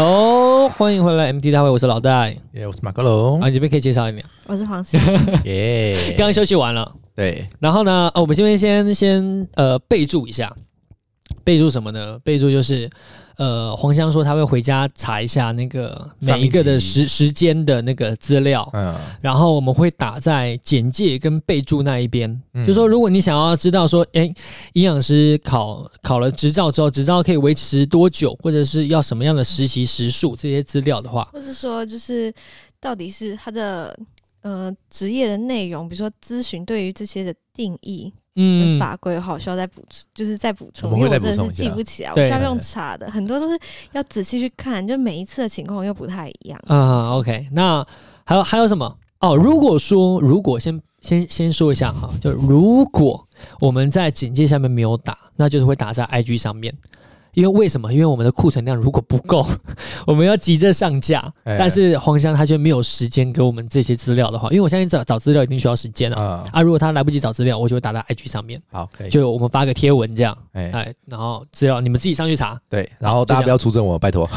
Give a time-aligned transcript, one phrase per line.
[0.00, 3.38] 哦，欢迎回来 MT 大会，我是老戴，耶，我是马克龙。
[3.38, 4.96] 啊，你这边可以介绍一点，我是黄思。
[5.44, 7.46] 耶，刚刚休息完了，对。
[7.58, 10.50] 然后呢，哦，我们这边先先呃备注一下，
[11.50, 12.18] 备注什么呢？
[12.22, 12.88] 备注就是。
[13.36, 24.30] 呃，黄香说他会回家查一下那个每一个的时时间的那个资料，嗯，然后我们会打在简介跟备注那一边，嗯，就说如果你想要知道说，哎，
[24.74, 32.30] 营养师考考了执照之后，执照可以维持多久，或者是要什么样的实习时数这些资料的话，或者说就是
[32.78, 33.98] 到底是他的
[34.42, 38.12] 呃职业的内容，比如说咨询对于这些的定义。
[38.36, 43.58] 嗯，法规的话，我需要再补充，就是再补充，因为我真的是记不起来，我需要用查的，很多都是
[43.92, 46.58] 要仔细去看，就每一次的情况又不太一样。
[46.66, 47.84] 啊，OK，那
[48.24, 48.96] 还有还有什么？
[49.20, 53.26] 哦，如果说如果先先先说一下哈，就如果
[53.58, 56.74] 我们在警戒下面没有打，那就是会打在 IG 上面。
[57.34, 57.92] 因为为什么？
[57.92, 59.46] 因为我们的库存量如果不够，
[60.06, 61.32] 我们要急着上架。
[61.44, 66.42] 但是黄香他却没有时间给我们这些资料的话，因为我相信找找资料一定需要时间啊。
[66.52, 68.60] 啊，如果他来不及找资料，我就会打在 IG 上面。
[68.70, 69.10] 好，可以。
[69.10, 70.36] 就我们发个贴文这样。
[70.52, 72.58] 哎、欸，然后资料你们自己上去查。
[72.68, 74.28] 对，然后大家不要出征我，拜托。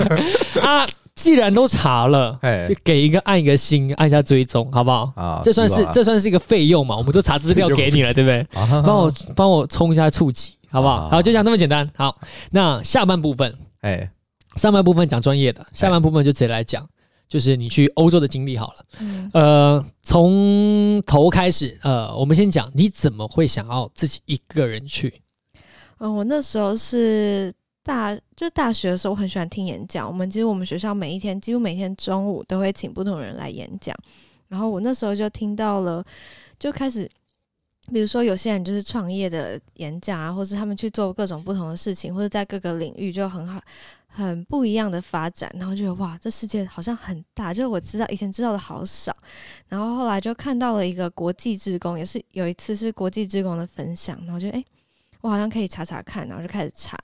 [0.62, 5.12] 啊，既然都查了，欸、就给一个按一个心，按一下追踪，好不好？
[5.14, 6.96] 啊，这算是这算是一个费用嘛？
[6.96, 8.46] 我们都查资料给你了，对不对？
[8.82, 10.54] 帮我帮我冲一下触及。
[10.72, 11.10] 好不好？
[11.10, 11.88] 好，就讲那么简单。
[11.94, 12.18] 好，
[12.50, 14.10] 那下半部分，哎，
[14.56, 16.88] 上半部分讲专业的，下半部分就直接来讲，
[17.28, 18.86] 就是你去欧洲的经历好了。
[19.00, 25.12] 嗯，呃，从头开始，呃，我们先讲你怎么会想要自己一个人去？
[25.98, 27.52] 嗯、呃，我那时候是
[27.84, 30.08] 大，就大学的时候，我很喜欢听演讲。
[30.08, 33.94] 我们其实我们学校每一天，几乎每天中午都会请不同人来演讲。
[34.48, 36.02] 然后我那时候就听到了，
[36.58, 37.06] 就开始。
[37.90, 43.60] 比如说，有些人就是创业的演讲啊，或是他们去做各种不同的事情，或者在各个领域就很好、
[44.06, 49.12] 很不一样的发展，然后觉得哇，这世界好像很大，就是我知道以前知道的好少。
[49.68, 54.64] 然后后来就看到了一个国际志工，也是有一次是国际志工的分享，然后就诶，
[55.20, 56.96] 我好像可以查查看，然后就开始查，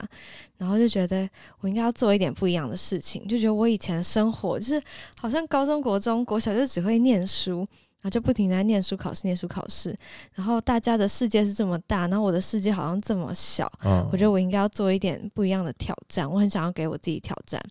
[0.57, 1.29] 然后就觉得
[1.59, 4.81] 我应该要做一点不一样的事情，就觉得我以前的生活就是
[5.19, 7.67] 好像高中国中国小就只会念书。
[8.01, 9.95] 然后就不停在念书、考试、念书、考试。
[10.33, 13.69] 然后大家的世界是这么大，然后我的世界好像这么小。
[13.83, 16.29] 嗯，我觉得我应该要做一点不一样的挑战。
[16.29, 17.61] 我很想要给我自己挑战。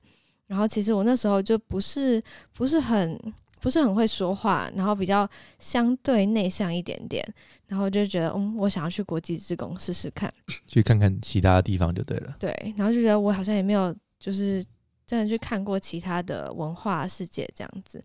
[0.47, 2.23] 然后其实我那时候就不是
[2.53, 3.19] 不是很
[3.61, 5.29] 不是很会说话，然后比较
[5.59, 7.27] 相对内向一点点。
[7.67, 10.33] 然后就觉得，嗯，我想要去国际职工试试看，
[10.67, 12.37] 去看看其他的地方就对了。
[12.39, 14.65] 对，然后就觉得我好像也没有就是。
[15.09, 17.99] 真的去看过其他的文化世界这样子，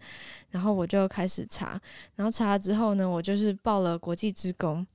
[0.49, 1.77] 然后我就开始查，
[2.15, 4.87] 然后查了之后呢，我就是报了国际职工。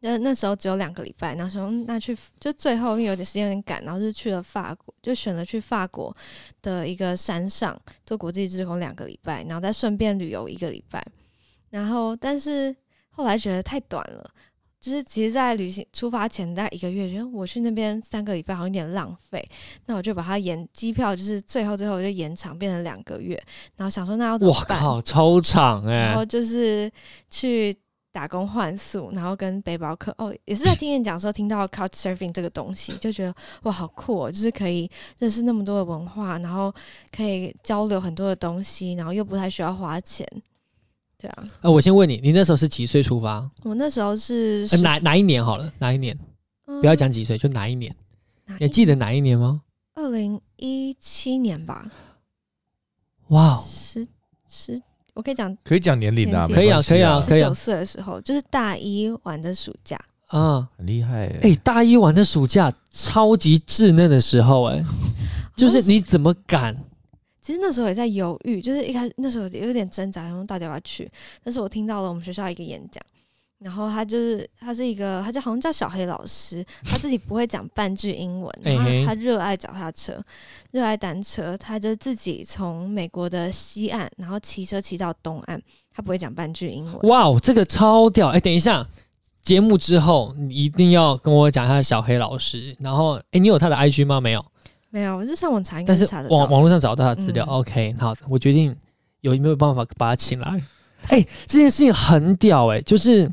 [0.00, 6.16] 那那时候只有两个礼拜，然后说那去就最后因为有点时间有点赶，然后是去了法国，就选了去法国
[6.62, 11.04] 的一个山上做国际职工两个礼拜，然后再顺便旅游一个礼拜。
[11.68, 12.74] 然后但是
[13.10, 14.30] 后来觉得太短了。
[14.88, 19.46] 就是其实，在旅行出发前大概一个月，觉得我去那边三个礼拜好像有点浪费，
[19.84, 23.38] 那我就把它延机票，就是最后最后就延长变成两个月，
[23.76, 24.78] 然后想说那要怎么办？
[24.78, 26.06] 哇靠，超长哎、欸！
[26.06, 26.90] 然后就是
[27.28, 27.76] 去
[28.10, 33.34] 打工换宿，然后跟背包客哦，也是在听演讲说听到 Couch Surfing 这个东西，就觉得
[33.64, 36.74] 哇好酷哦，就是可以认识那么多的文化，然后
[37.14, 40.26] 可以交流很多的东西，然后又不太需要花钱。
[41.20, 43.50] 对啊，呃，我先问你，你那时候是几岁出发？
[43.64, 45.44] 我那时候是哪哪一年？
[45.44, 46.16] 好了，哪一年？
[46.66, 47.92] 嗯、不要讲几岁，就哪一年？
[48.46, 49.62] 一年你记得哪一年吗？
[49.94, 51.90] 二零一七年吧。
[53.30, 54.06] 哇十
[54.48, 54.80] 十，
[55.14, 57.48] 我可以讲，可以讲年龄啊，可以啊，可以啊，可以啊。
[57.48, 59.98] 十九岁的时候，就是大一玩的暑假
[60.28, 61.56] 啊，很厉害哎、欸！
[61.56, 64.84] 大一玩的暑假，超级稚嫩的时候哎、欸，
[65.56, 66.76] 就是你怎么敢？
[67.48, 71.10] 其实那时候也在犹豫，就是一开始那时候有点挣扎，然后到底要不要去。
[71.42, 73.02] 但是我听到了我们学校一个演讲，
[73.58, 80.22] 然后他就是他是一个，他就好像叫小黑老师，他自己不会讲半句英文， 然后他热爱脚踏车，
[80.72, 85.58] 热爱单车，他就自己从美国的西岸，然后骑车骑到东岸，
[85.90, 86.98] 他不会讲半句英文。
[87.08, 88.28] 哇哦，这个超屌！
[88.28, 88.86] 哎，等一下，
[89.40, 92.76] 节目之后你一定要跟我讲一下小黑老师。
[92.78, 94.20] 然后，哎，你有他的 IG 吗？
[94.20, 94.44] 没有。
[94.98, 96.36] 没有，我就上网查，应该是查得到。
[96.36, 97.44] 但是网网络上找到他的资料。
[97.48, 98.74] 嗯、OK，好，我决定
[99.20, 100.60] 有没有办法把他请来。
[101.06, 103.30] 哎、欸，这件事情很屌哎、欸，就是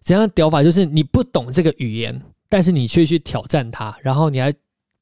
[0.00, 0.62] 怎样的屌法？
[0.62, 4.54] 就是你不懂这个语言，但是你却去挑战他，然后你还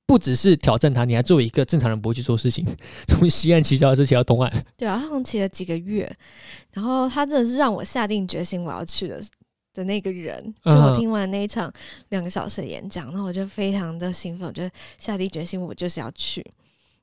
[0.07, 2.65] 不只是挑战他，你还作为一个正常人不会去做事情，
[3.07, 4.51] 从西岸骑脚踏车骑到东岸。
[4.79, 6.11] 对啊，他好像骑了几个月，
[6.73, 9.21] 然后他真的是让我下定决心我要去的。
[9.79, 11.73] 的那个人，就我听完那一场
[12.09, 16.45] 两个小时的演讲，然后我就非常的兴奋，我就下定决心，我就是要去。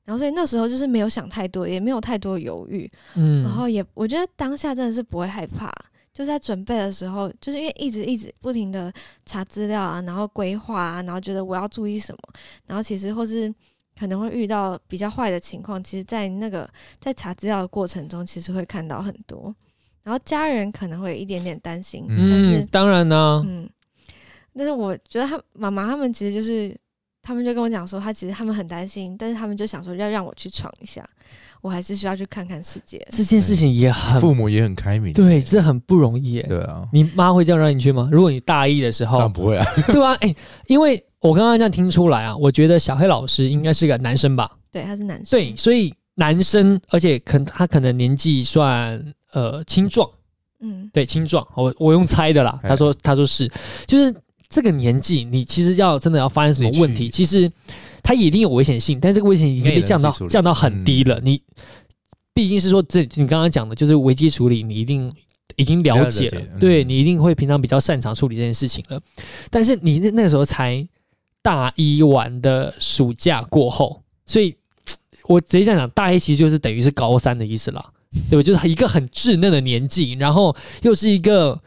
[0.04, 5.72] 然后所以那时候就是没有想太多，也没有太多犹豫，嗯，然后也我觉得当下真的是不会害怕，
[6.12, 8.92] 就在准备的时候，就是因为一直一直不停的
[9.24, 12.18] 查资料啊，然后规划啊，然后觉得我要注意什么，
[12.66, 13.52] 然后其实或是
[13.98, 16.68] 可能会遇到比较坏的情况，其实，在那个
[17.00, 19.52] 在查资料的过程中，其实会看到很多，
[20.06, 23.68] 然后家人可能会有一点点担心，嗯、但是当然呢，嗯，
[24.56, 26.74] 但是我觉得他妈妈他们其实就是。
[27.28, 31.04] 他们就跟我讲说，他其实他们很担心，但是他们就想说要让我去闯一下，
[31.60, 33.04] 我还是需要去看看世界。
[33.10, 36.40] 这件事情也很，父母也很开明，对，这很不容易。
[36.42, 38.08] 对啊，你妈会这样让你去吗？
[38.12, 39.66] 如果你大一的时候，不会啊。
[39.88, 40.36] 对啊，哎、欸，
[40.68, 44.48] 因为我刚刚这样听出来啊，我觉得小黑老师应该是个男生吧？
[44.70, 45.26] 对，他是男生。
[45.28, 50.10] 对，所以男生，而且可他可能年纪算呃青壮，
[50.58, 51.46] 嗯，对，青壮。
[51.54, 52.60] 我我用猜的啦。
[52.62, 53.48] 他说他说是，
[53.86, 54.14] 就是
[54.48, 57.50] 这个年纪，你其实要真的要发生什么问题，其实。
[58.02, 61.20] 他一定有危险性，但这个危险已经被降到降到很低了。
[61.24, 61.42] 你
[62.32, 65.10] 毕竟是说，这你刚刚讲的就是危机处理，你一定
[65.56, 69.00] 已经了解了，对，你一定会平常比较擅长处理这件事情了。
[69.50, 70.86] 但是你那那个时候才
[71.42, 74.54] 大一完的暑假过后，所以
[75.28, 77.84] 我直接这样讲，大一其实就是等于是高三的意思了，
[78.30, 78.42] 对吧？
[78.42, 81.60] 就是一个很稚嫩的年纪，然后又是一个。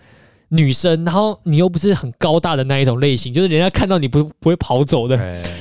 [0.52, 5.16] 女生，然后你又不是很高大的那一种类型，就是人家看到你不不会跑走的，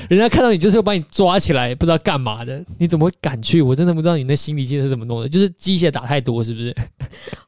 [0.08, 2.64] 人家看到你就是会把你抓起来，不知道干嘛的。
[2.78, 3.60] 你怎么会敢去？
[3.60, 6.74] 我真的不知道你那心理建设是怎么弄的，就是机械打太多，是不是？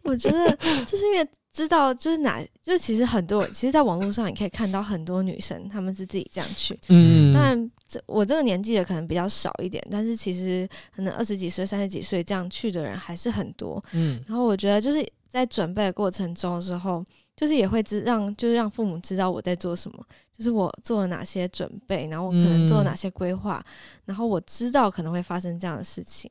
[0.02, 0.54] 我觉得
[0.84, 6.78] 就是因为知道，就是哪，就是其实很多，其实，在网络上你可以看到很多女生，她们是自己这样去。
[6.88, 13.82] 嗯，但这我这个年纪的可能比较少一点，但是其实可能二十几岁、三十几岁这样去的人还是很多。
[13.92, 17.04] 嗯，然后我觉得就是在准备的过程中的时候。
[17.36, 23.72] 就是也会知让，就是让父母知道我在做什么，就是我做了哪些准备，然后我可能做了哪些规划，嗯、
[24.04, 26.30] 然后我知道可能会发生这样的事情，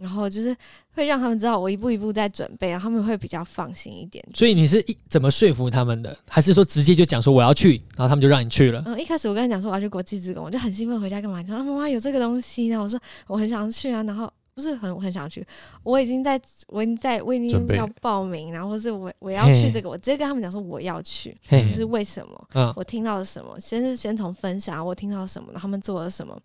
[0.00, 0.56] 然后就是
[0.94, 4.24] 会让他们知道我一步一步在准备，然后他们会比较放心一点。
[4.34, 6.16] 所以你是一怎么说服他们的？
[6.28, 8.82] 还是说直接就讲说我要去，然后他们就让你去了？
[8.86, 11.42] 嗯，一开始我跟他讲说我要去国际职工，我就很兴奋，回家干嘛？
[11.44, 14.32] 说啊，妈妈有这个东西，然后我说我很想去啊，然后。
[14.52, 15.46] 不是很我很想去，
[15.84, 22.74] 我已经在，我已经在，我已经要报名，然后是我我要去这个，我直接跟他们讲说我要去，就是为什么？
[22.76, 23.58] 我听到了什么？
[23.58, 26.36] 先是先从分享我听到什么，然后他们做了什么，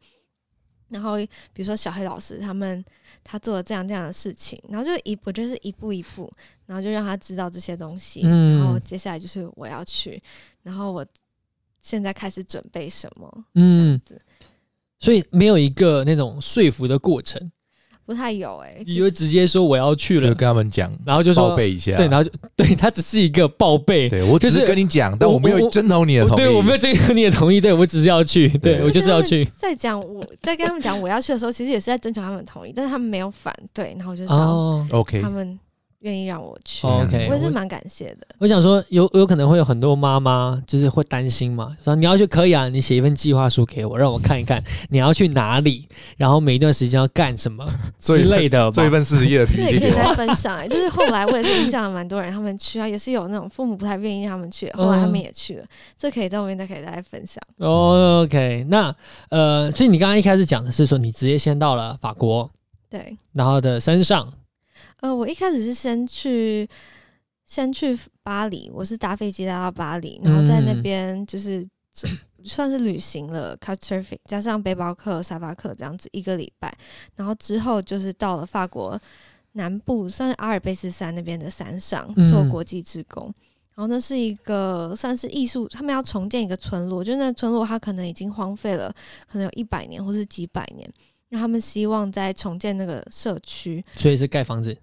[0.95, 1.17] 然后
[1.53, 2.83] 比如说小黑老师他们
[3.21, 6.31] 他做了这样这样的事情，然后就一我觉得是一步一步，
[6.65, 10.17] 然后就让他知道这些东西，然后接下来就是我要去，
[10.63, 11.05] 然后我
[11.81, 13.99] 现在开始准备什么，嗯，
[14.99, 17.51] 所以没有一个那种说服的过程。
[18.05, 28.81] 不太有哎、欸，你就直接说我要去了，就跟他们讲，然后就说报备一下，对，然后就 对他只是一个报备，对我只是跟你讲，但我没有征求你的同意，对我没有征求你的同意，对我只是要去，对。
[28.83, 29.43] 我就是要去。
[29.57, 35.59] 在讲我 在跟他们讲我要去的时候，其实也是在征求他们的同意，但是他们没有反对，然后我就说 OK，他们。
[36.05, 38.27] 愿意让我去，OK，我也是蛮感谢的。
[38.37, 48.69] 我想说，有有可能会有很多妈妈就是会担心嘛，说你要去可以啊，你写一份计划书给我，让我看一看你要去哪里， 然后每一段时间要干什么 之类的。
[48.71, 50.67] 做一份四十页的 PPT，这也可以再分享、欸。
[50.67, 55.63] 就是后来我也是印象蛮多人他们去啊，也是有那种父母不太愿意让他们去，后来他们也去了。
[55.63, 57.41] 嗯、这可以在后面再可以再分享。
[57.57, 58.95] 哦，OK，那
[59.29, 62.47] 呃，所以你刚刚一开始讲的是说你直接先到了法国，
[62.91, 64.31] 对，然后的山上。
[65.01, 66.67] 呃，我一开始是先去，
[67.45, 71.67] 先去巴黎，我是搭飞机来到巴黎，然后在那边就是
[72.43, 76.73] 算是旅行了，Couchsurfing 加上背包客、沙发客这样子一个礼拜，
[77.15, 78.99] 然后之后就是到了法国
[79.53, 83.25] 南部，算是阿尔卑斯山那边的山上做国际志工，
[83.75, 88.93] 然后那是一个算是艺术，他们要重建一个村落，就那村落它可能已经荒废了，
[89.27, 90.89] 可能有一百年或是几百年，
[91.29, 94.77] 那他们希望在重建那个社区，所以是盖房子。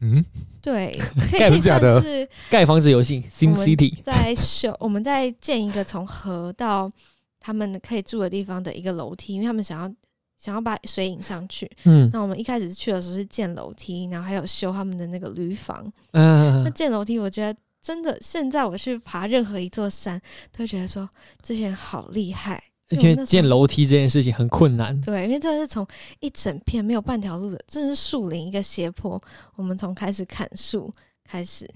[0.00, 0.24] 嗯，
[0.60, 0.98] 对，
[1.38, 6.90] 盖不假的是盖房子游戏，Sim City 在修，我们在建一个从河到
[7.38, 9.94] 他们可以住的地方的一个楼梯，因为他们想要
[10.38, 11.70] 想要把水引上去。
[11.84, 15.92] 嗯，那我们一开始去的时候是建楼梯，然后还有修他们的那个驴房。
[16.12, 20.20] 嗯，那建楼梯，我觉得真的，现在我去爬任何一座山，
[20.56, 21.08] 都觉得说
[21.40, 22.60] 这些人好厉害。
[22.96, 25.86] 因为建楼梯这件事情很困难，对，因为这是从
[26.20, 29.20] 一整片没有半条路的，这是树林一个斜坡，
[29.56, 30.92] 我们从开始砍树
[31.24, 31.68] 开始，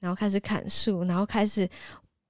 [0.00, 1.68] 然后开始砍树，然后开始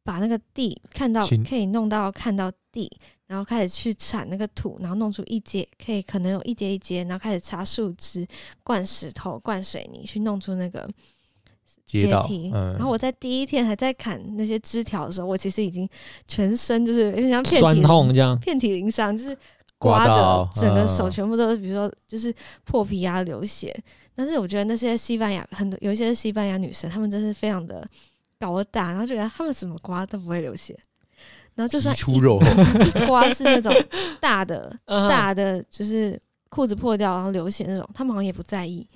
[0.02, 2.90] 把那个地看到可以弄到看到地，
[3.26, 8.26] 然后开始去铲那个土，然后弄出一阶，可以可能有一阶一阶，然后开始插树枝、
[8.62, 10.88] 灌石头、灌水泥，去弄出那个。
[11.84, 15.88] 阶梯，嗯、然后我在第一天还在砍那些枝条的时候，我其实已经
[16.26, 19.36] 全身就是有点像遍体鳞伤，遍体鳞伤，就是
[19.78, 23.74] 刮的，整个手全部都是，比如说就是破皮啊、流血。
[24.16, 27.86] 但是我觉得那些西班牙很多有一些西班牙女生，她们真是非常的
[28.38, 30.78] 高大，然后觉得她们什么刮都不会流血。
[31.56, 32.40] 然后就算出肉
[33.06, 33.72] 刮是那种
[34.20, 36.20] 大的 大的，就是
[36.54, 38.86] 裤子破掉然后流血那种，他们好像也不在意，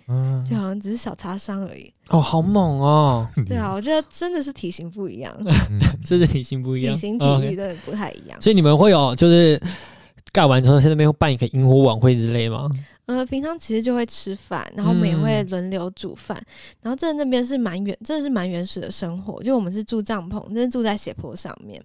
[0.48, 1.92] 就好像只是小擦伤而已。
[2.08, 3.26] 哦，好猛哦！
[3.48, 5.36] 对啊，我觉得真的是体型不一样，
[6.00, 8.40] 真的体型不一样，体型体力的不太一样。
[8.40, 9.60] 所以你们会有就是
[10.30, 12.68] 盖完之后在那边会办一个萤火晚会之类吗？
[13.06, 16.36] 呃，平常其实就会吃饭，然后我们也会轮流煮饭。
[16.38, 16.46] 嗯、
[16.82, 19.42] 然后这那边是蛮原，真的是蛮原始的生活。
[19.42, 21.82] 就我们是住帐篷，真的住在斜坡上面，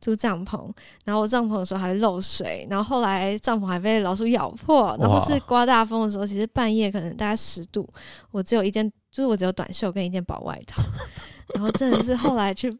[0.00, 0.58] 住帐篷。
[1.04, 4.96] 然后我帐篷的时候还会漏水，然后后来帐篷还被老鼠咬破。
[5.00, 7.88] 然后是刮大风的时候，其实半夜可能大概十度，
[8.30, 10.82] 我只有一件，就是我只有短袖跟一件薄外套。
[11.54, 12.70] 然后真的是后来去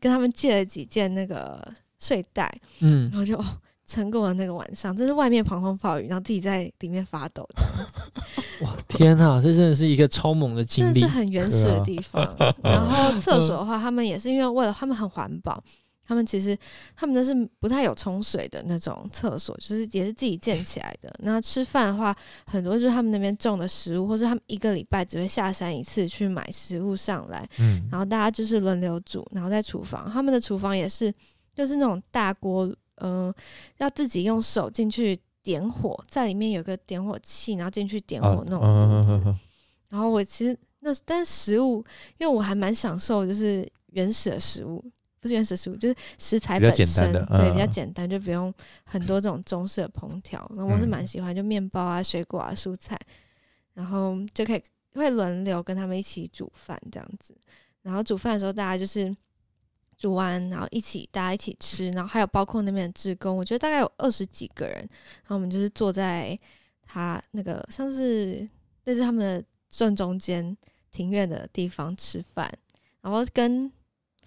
[0.00, 1.60] 跟他们借了几件那个
[1.98, 3.38] 睡袋，嗯，然后就。
[3.84, 7.46] 撑过了那个晚上，这是外面狂风暴雨，然后自己在里面发抖。
[8.62, 12.22] 哇，天啊，这真的是一个超猛的经历，是很原始的地方。
[12.22, 15.62] 啊、 然后厕所的话，他们也是因为为了他们很环保，
[16.12, 16.56] 他们其实
[16.94, 21.10] 他们那是不太有冲水的那种厕所，就是也是自己建起来的。
[21.20, 22.14] 那吃饭的话，
[22.46, 31.10] 很多就是他们那边种的食物，或者他们一个礼拜只会下山一次去买食物上来，嗯，然后大家就是轮流煮，然后在厨房，他们的厨房也是
[31.56, 32.70] 就是那种大锅。
[32.96, 33.34] 嗯、呃，
[33.78, 39.40] 要自己用手进去点火，在里面有个点火器，然后进去点火那种、啊、
[39.88, 41.84] 然后我其实那但是食物，
[42.18, 44.84] 因为我还蛮享受，就是原始的食物，
[45.22, 48.52] 不是原始食物，就是食材本身，对，比较简单，就不用
[48.84, 50.46] 很多这种中式的烹调。
[50.54, 52.98] 然后我是蛮喜欢，就面包啊、水果啊、蔬菜，
[53.72, 54.62] 然后就可以
[54.92, 57.34] 会轮流跟他们一起煮饭这样子。
[57.80, 59.14] 然后煮饭的时候，大家就是。
[59.98, 66.36] 煮完，然后一起大家一起吃，然后还有包括那边的职工，我觉得大概有二十几个人，然后我们就是坐在
[66.84, 68.44] 他那个像是
[68.82, 70.56] 那是他们的正中间
[70.90, 72.52] 庭院的地方吃饭，
[73.00, 73.70] 然后跟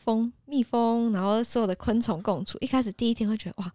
[0.06, 2.58] 蜂蜜蜂，然后所有的昆虫共处。
[2.62, 3.72] 一开始第一天会觉得哇，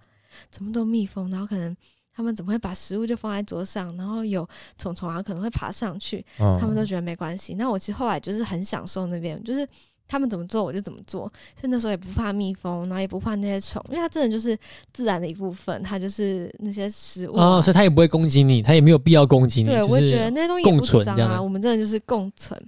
[0.50, 1.76] 这么多蜜蜂，然后可能
[2.14, 7.54] 他们怎么会把食物就放在桌上，然后有虫虫啊可能会爬上去，他们都觉得没关系。
[7.54, 9.68] 那我其实后来就是很享受那边，就是。
[10.12, 11.20] 他们怎么做我就怎么做，
[11.54, 14.58] 所以那时候也不怕蜜蜂，然后也不怕那些虫，因为它真的就是
[14.92, 19.68] 自然的一部分，它就是那些食物啊，哦，所以它也不会攻击你，它也没有必要攻击你。
[19.68, 22.60] 对，我也觉得那些东西也不脏啊，我们真的就是共存，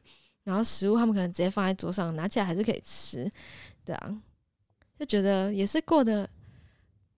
[0.44, 3.30] 然后食物他们可能直接放在桌上，拿起来还是可以吃，
[3.84, 4.16] 对啊，
[4.98, 6.28] 就觉得也是过得。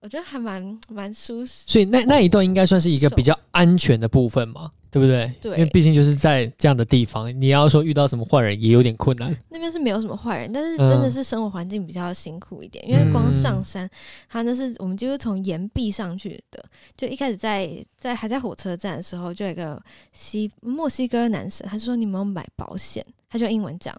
[0.01, 5.29] 我觉得还蛮蛮舒适，所以那那一段应该算是一个比较安全的部分嘛，对不对？
[5.41, 9.35] 对，因为毕竟就是在这样的地方，你要说遇到什么坏人也有点困难。
[9.49, 13.89] 那边是没有什么坏人，但是真的是生活环境比较辛苦一点，嗯、因为光上山，
[14.29, 16.63] 它那是我们就是从岩壁上去的。
[16.95, 19.77] 就一开始在在还在火车站的时候，就有一个
[20.13, 23.05] 西墨西哥男生，他就说你有没有买保险？
[23.29, 23.93] 他就英文讲，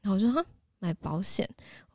[0.00, 0.42] 然后我说哈
[0.78, 1.46] 买保险，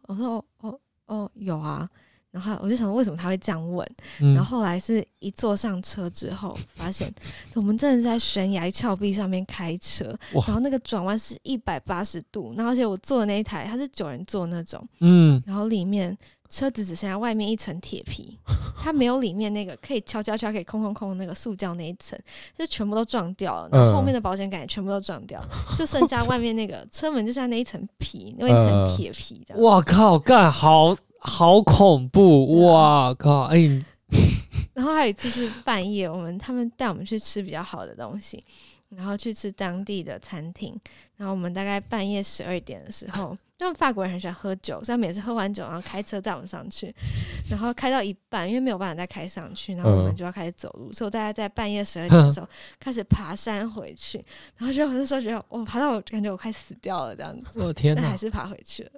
[0.03, 1.89] 我说哦哦哦有啊。
[2.35, 3.89] 然后我就想说，为什么他会这样问？
[4.19, 7.09] 嗯、然后后来是一坐上车之后，发现
[7.53, 16.15] 我们真的在悬崖峭壁上面开车，然后那个转弯是一百八十度，然后而且我坐的那一台它是九人座那种，嗯，然后里面
[16.49, 18.37] 车子只剩下外面一层铁皮，
[18.83, 22.19] 它没有里面那个可以敲敲敲可以空空空那个塑胶那一层，
[22.57, 29.63] 就全部都撞掉了，然后后面的保险杆也全部都撞掉，嗯、就剩下外面那个车门就像那一层皮，那一层铁皮这样。
[29.63, 30.93] 哇靠，干好。
[31.25, 32.63] 好恐怖！
[32.65, 33.45] 哇靠！
[33.45, 33.57] 哎，
[34.73, 38.41] 然后还有一次是半夜，我们他们带我们去吃比较好的东西，
[38.89, 40.79] 然后去吃当地的餐厅。
[41.17, 46.93] 然后我们大概半夜十二点的时候，因为法国人很喜欢喝酒，所以每次喝完酒然后开车带我们上去，
[47.49, 50.93] 然后开到一半，因为没有办法再开上去，然后我们就要开始走路。
[50.93, 52.47] 所以我大家在半夜十二点的时候
[52.79, 54.23] 开始爬山回去，
[54.57, 58.91] 然后就那时候觉得我爬到我感觉我快死掉了这样子，我 天，但还是爬回去了，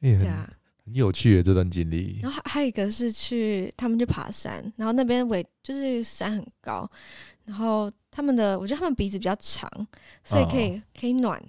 [0.00, 0.46] 对啊。
[0.86, 2.20] 很有趣的这段经历。
[2.22, 6.88] 然后还有一个是去他们去爬山，然后那边尾就是山很高，
[7.44, 9.68] 然后他们的我觉得他们鼻子比较长，
[10.24, 11.42] 所以可以、哦、可以暖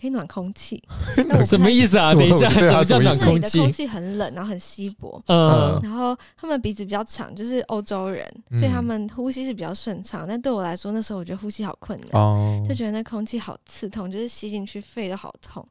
[0.00, 0.82] 可以暖空气。
[1.46, 2.12] 什么意思啊？
[2.14, 3.58] 等一下，什么叫暖空气？
[3.58, 5.20] 空气很冷，然后很稀薄。
[5.26, 5.80] 嗯。
[5.82, 10.26] 然后他们鼻子比较长，就是欧洲人，所以他们呼吸是比较顺畅。
[10.28, 15.66] 但对我来说，那时候我觉得呼吸好困难，哦、就觉得那空气好刺痛，就是吸进去肺都好痛。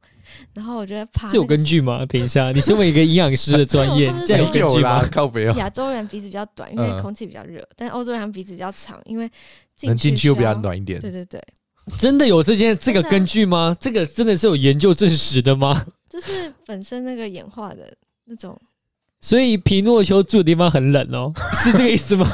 [0.53, 2.03] 然后我觉得爬这有根据吗？
[2.09, 4.99] 等一下，你身为一个营养师的专业， 这有根据吗？
[5.11, 5.53] 靠北哦。
[5.57, 9.29] 亚洲人鼻子比较短，因为空气比较热，但欧洲人鼻子比较长，因为
[9.83, 10.99] 能进去又比较暖一点。
[10.99, 11.39] 对对对，
[11.97, 13.75] 真的有这件这个根据吗？
[13.79, 15.85] 这个真的是有研究证实的吗？
[16.09, 18.57] 就是本身那个演化的那种。
[19.21, 22.31] 所以皮诺丘住的地方很冷哦， 是这个意思吗？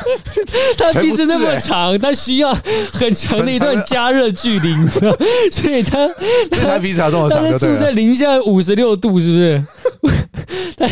[0.78, 2.54] 他鼻子那么长，他需要
[2.92, 5.16] 很长的一段加热距离，你知道？
[5.52, 6.06] 所以他
[6.50, 9.66] 他鼻子这么长，他住在零下五十六度，是不是？
[10.76, 10.86] 他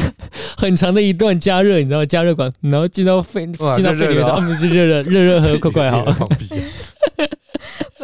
[0.56, 6.06] 很长的一段加热，你知道加热管，然后进到肺，进到肺里面，他们是热热热热喝，快快好。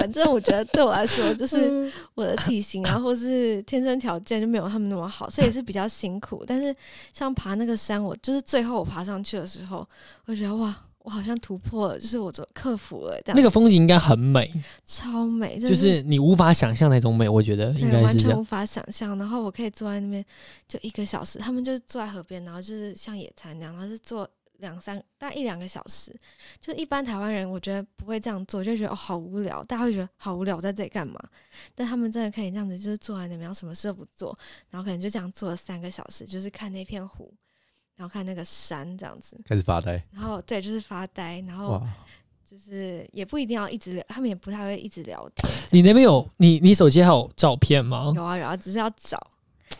[0.06, 6.44] 反正我觉得对我来说，就 是我的体型啊，或是天生条件就没有他们那么好，所以是比较辛苦。
[6.46, 6.74] 但是
[7.12, 9.88] 像爬那个山，我就是最后我爬上去的时候，
[10.26, 13.36] 我觉得哇，我好像突破了，就是我就克服了这样。
[13.36, 14.54] 那个风景应该很美，
[14.86, 17.28] 超美，就是你无法想象那种美。
[17.28, 19.18] 我觉得应该是完全无法想象。
[19.18, 20.24] 然后我可以坐在那边
[20.68, 24.30] 就一个小时，他们就坐在河边，然后就是像野餐那样，然后是坐。
[24.60, 26.16] 两三大概一两个小时，
[26.60, 31.20] 就一般台湾人我觉得不会这样做，就觉得哦好无聊，大家会觉得好无聊，在这里干嘛？
[31.74, 34.38] 但他们真的可以这样子，就是坐在那边，什么事都不做，
[34.70, 37.34] 然后可能就这样坐了三个小时，就是看那片湖，
[37.96, 40.02] 然后看那个山，这样子开始发呆。
[40.12, 41.82] 然后对，就是发呆，然后
[42.50, 45.52] 就是也不一定要一直聊，他们也不太会一直聊天。
[45.72, 48.14] 你那边有你你手机还有照片吗？
[48.16, 49.20] 有啊有啊，只是要找。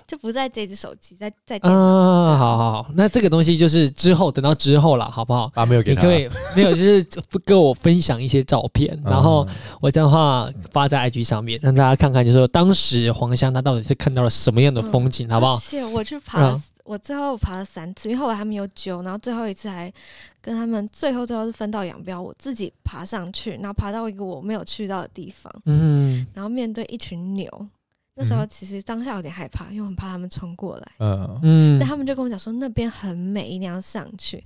[0.08, 1.80] 就不在这只手机，在在电脑。
[1.80, 5.52] 啊，好好好，那这个东西就是之后等到之后了，好不好？
[5.56, 7.06] 啊，没有给他，你可以没有，就是
[7.44, 9.48] 跟我分享一些照片，然后
[9.82, 15.56] 我这样的话发在 IG 上面，让大家看看，就是说当时黄香他到底是看到了什么样的风景，嗯、好不好？
[15.56, 19.92] 而且我去爬了，嗯、我最后爬了三次，因为后来他们有揪，然后最后一次还
[20.40, 27.68] 跟他们最后最后是分道扬镳，我自己爬上去，然后爬到一个我没有去到的地方，嗯，然后面对一群牛。
[28.18, 30.92] 那时候其实当下有点害怕，因为我很怕他们冲过来。
[31.00, 34.42] 嗯嗯，但他们就跟我讲说那边很美，一定要上去。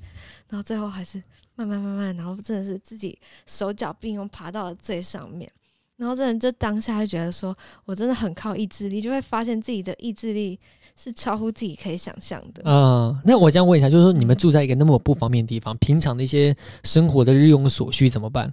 [0.50, 1.22] 然后最后还是
[1.56, 5.50] 慢慢慢慢，然后真的是自己手脚并用爬到了最上面。
[5.98, 7.56] 然后真的就当下就觉得说
[7.86, 10.58] 我真的很靠意志力，就会发现自己的意志力
[10.96, 12.64] 是超乎自己可以想象的。
[12.66, 18.52] 嗯，那我想问一下，就是说你们住在一个那么不方便的地方，平常的一些生活的日用所需怎么办？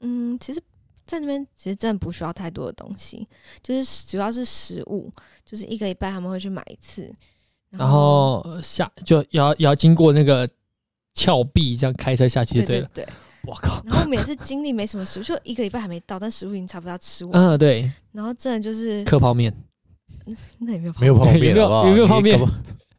[0.00, 0.62] 嗯，其实。
[1.08, 3.26] 在那边其实真的不需要太多的东西，
[3.62, 5.10] 就是主要是食物，
[5.44, 7.10] 就是一个礼拜他们会去买一次，
[7.70, 10.46] 然后，下就要要经过那个
[11.14, 12.90] 峭壁，这样开车下去就对了。
[12.92, 13.08] 对，
[13.44, 13.82] 我靠！
[13.86, 17.32] 然后我们也是经历没什么食物，就一个礼拜还没到，但食物已经差不多要吃完。
[17.32, 17.90] 嗯， 对。
[18.12, 19.50] 然后真的就是磕泡面，
[20.60, 22.38] 那也没有没有泡面，有没有有没有泡面？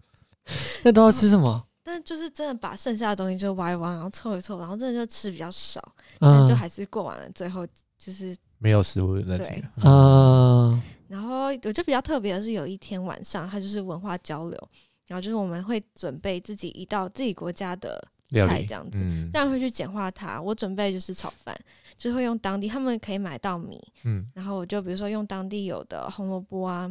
[0.83, 1.63] 那都要吃什么？
[1.83, 5.81] 但就是真的把剩下的东西就挖一挖，然后凑一凑，然后真的就吃比较少，
[6.19, 7.65] 但就还是过完了最后。
[7.99, 14.69] 就是没有食物的那种，嗯，然后我觉得比较特别的是，有一天晚上，它就是文化交流，
[15.05, 18.01] 然后就是我们会准备自己一道自己国家的
[18.47, 18.99] 菜这样子，
[19.33, 20.41] 当然、嗯、会去简化它。
[20.41, 21.53] 我准备就是炒饭，
[21.97, 26.89] 就会用当地他们可以买到米，嗯，然后我就比如说用当地有的红萝卜啊。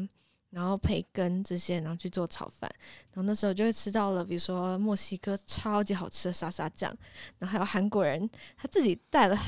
[0.51, 2.71] 然后培根这些，然后去做炒饭。
[3.13, 6.91] 然后那时候就会吃到了，比如说墨西哥超级好吃的沙沙酱，
[7.39, 8.19] 然后还有韩国人
[8.57, 9.39] 他自己带了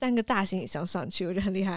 [0.00, 1.72] 三个大行李箱上去，我觉得很厉害。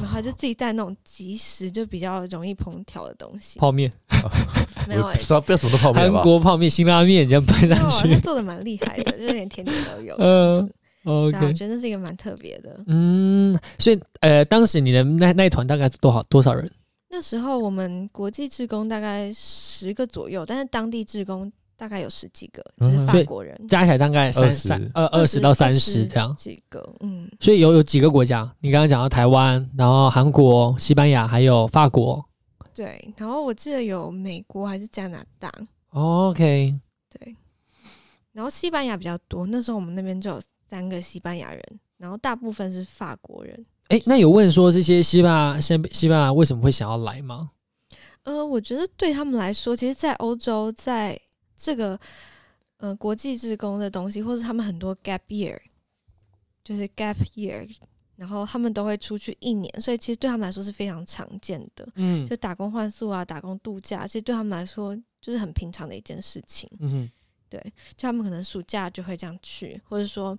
[0.00, 3.92] 然后他就自己带那种即食就比较容易烹调的东西，泡面，
[4.86, 5.02] 没有，
[5.40, 10.14] 不要什么都泡面，韩国泡面、辛拉面这样搬上去，他做的蛮厉害的，就连甜点都有。
[10.22, 10.70] 嗯
[11.04, 12.78] ，OK，我觉得那是一个蛮特别的。
[12.86, 16.70] 嗯，所以呃，当时你的那那一团大概多少多少人？
[17.08, 27.30] 那时候我们国际志工大概十个左右，但是当地志工大概有十几个，就是法国人，加起来大概三三二二十到三十这样几个，嗯。
[27.38, 32.24] 所以有有几个国家，你刚刚讲到台湾，然后韩国、西班牙还有法国，
[32.74, 33.14] 对。
[33.16, 35.52] 然后我记得有美国还是加拿大
[35.90, 36.74] ，OK，
[37.10, 37.36] 对。
[38.32, 41.62] 然后西班牙比较多，那时候我们那边就有三个西班牙人，
[41.98, 43.64] 然后大部分是法国人。
[43.88, 47.50] 哎，那有问说这些西班牙、西西班牙为什么会想要来吗？
[48.24, 51.16] 呃，我觉得对他们来说，其实，在欧洲，在
[51.56, 51.98] 这个
[52.76, 55.58] 呃国际职工的东西，或者他们很多 gap year，
[56.62, 57.68] 就是 gap year，
[58.16, 61.88] 然后他们都会出去一年，所以其实对他们来说是非常常见的。
[61.94, 66.70] 嗯，就打工换宿啊，打工度假，其实对他们来说就是很平常的一件事情。
[66.80, 67.10] 嗯，
[67.48, 67.60] 对，
[67.96, 70.36] 就他们可能暑假就会这样去，或者说。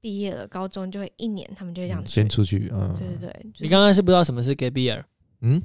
[0.00, 2.70] 毕业了，高中就会一年，他们就会这样先出去。
[2.72, 3.52] 嗯，对对对。
[3.58, 5.02] 你刚刚是不知道什么是 gap year？
[5.40, 5.60] 嗯，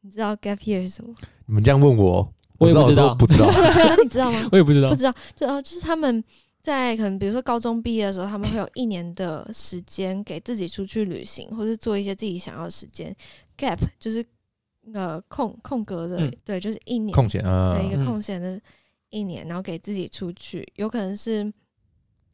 [0.00, 1.14] 你知道 gap year 是什么？
[1.46, 3.50] 你们这样问我，我也不知道，不知道。
[4.02, 4.48] 你知道吗？
[4.52, 5.14] 我也不知道，不知道。
[5.34, 6.22] 就哦，就是他们
[6.62, 13.14] 在可能比如说高中毕业的时候，他们会有一年的时间给自己出去旅行，或是做一些自己想要的时间。
[13.58, 14.24] gap 就是
[14.92, 18.60] 呃空空格的，对，就是一年空闲啊，对，一个空闲的
[19.10, 21.52] 一年，然后给自己出去，有可能是。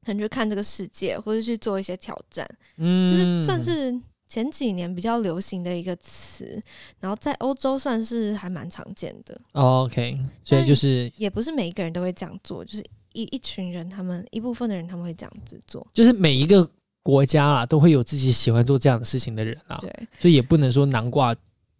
[0.02, 3.92] 可能去看这个世界，或者去做一些挑战，嗯，就是算是
[4.30, 6.62] 前几年比较流行的一个词，
[7.00, 9.36] 然后在欧洲算是还蛮常见的。
[9.50, 16.70] Oh, OK，所以就是也不是每一个人都会这样做，就是一一群人，他们一部分的人他们会这样子做，就是每一个
[17.02, 19.78] 国家啦都会有自己喜欢做这样的事情的人啊。
[19.80, 21.34] 对，所以也不能说南挂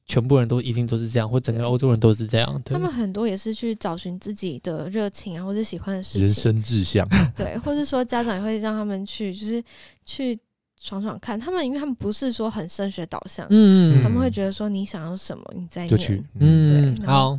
[0.06, 2.60] 全部人都一定都是这样，或整个欧洲人都是这样。
[2.64, 7.08] 他们很多也是去找寻自己的热情啊，或者喜欢的事情，人生志向。
[7.36, 9.62] 对，或者说家长也会让他们去，就是
[10.04, 10.36] 去。
[10.82, 17.38] 闯闯看，他们因为他们不是说很升学导向，嗯，他们会觉得说你想要什么，你在就，去嗯，好，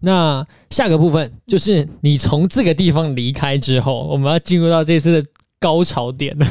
[0.00, 5.28] 那下个部分就是你从这个地方离开之后，我们要进入到这次的
[5.60, 6.46] 高潮点了。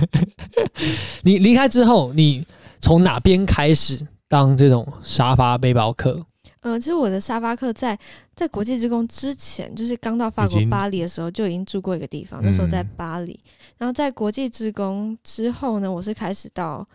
[1.23, 2.45] 你离开之后，你
[2.79, 6.25] 从哪边开始当这种沙发背包客？
[6.61, 7.97] 嗯、呃，其实我的沙发客在
[8.33, 13.31] 在国际职工之前，就是刚到法国巴黎的时候就已经住过一个地方，那时候在巴黎。
[13.31, 16.87] 嗯、然后在国际职工之后呢，我是开始到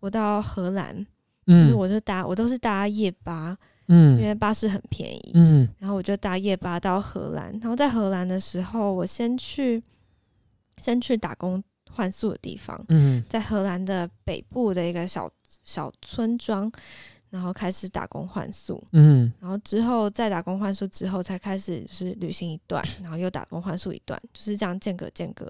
[0.00, 1.06] 我到荷兰，
[1.46, 7.52] 嗯，就是我就搭我都是搭夜巴，嗯，因为巴士很便宜，嗯，然后我就搭夜巴到荷兰。
[7.60, 9.80] 然后在荷兰的时候，我先去
[10.78, 15.30] 先去打工换宿的地方，嗯，在荷兰的北部的一个小
[15.62, 16.72] 小村庄。
[17.28, 25.44] 然后开始打工换宿，嗯，然后之后再打工换宿之后，才开始就是旅行一段，然后又打工换宿一段，就是这样间隔间隔。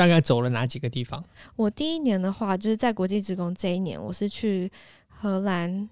[0.00, 1.22] 大概走了哪几个地方？
[1.56, 4.72] 我第一年的话，就是在国际职工这一年，我是去
[5.06, 5.90] 荷兰、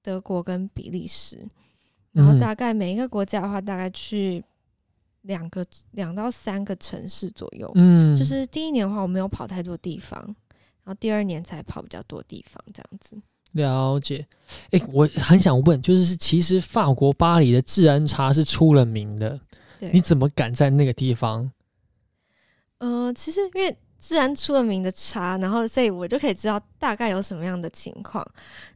[0.00, 1.44] 德国跟比利时，
[2.12, 4.40] 然后大概每一个国家的话，大概去
[5.22, 7.68] 两个两到三个城市左右。
[7.74, 10.16] 嗯，就是第一年的话，我没有跑太多地方，
[10.84, 13.16] 然后第二年才跑比较多地方，这样子。
[13.50, 14.24] 了解，
[14.70, 19.40] 哎、欸，我很想问，就是其实法国巴黎的治安差是出了名的，
[19.92, 21.50] 你怎么敢在那个地方？
[22.78, 23.76] 呃，其实因为。
[23.96, 28.22] 自然出了名的差，然后所以我就可以知道大概有什么样的情况，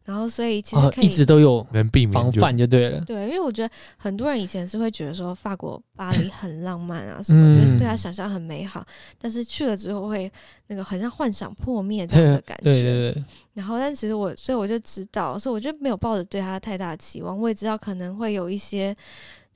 [0.03, 2.99] 然后所以其实可以、哦、一直都有能避免防范就对了。
[3.03, 8.87] 对，因为我觉得很多人以前是会觉得说法国巴黎 很浪漫啊什么，就是对他想象很美好，嗯、
[9.19, 10.33] 但是去了之后会
[10.69, 12.65] 那个很像幻想破灭这样的 感觉。
[12.65, 13.25] 对对对。
[13.53, 17.39] 然后，但其实我所以我就知道，所以我就没有抱着对他太大的期望。
[17.39, 18.97] 我也知道可能会有一些。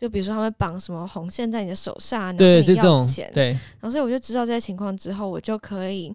[0.03, 3.51] 就比如说，他们绑什么红线在你的手上，对，然后你要钱，对。
[3.53, 6.13] 然后所以我就知道这些情况之后，我就可以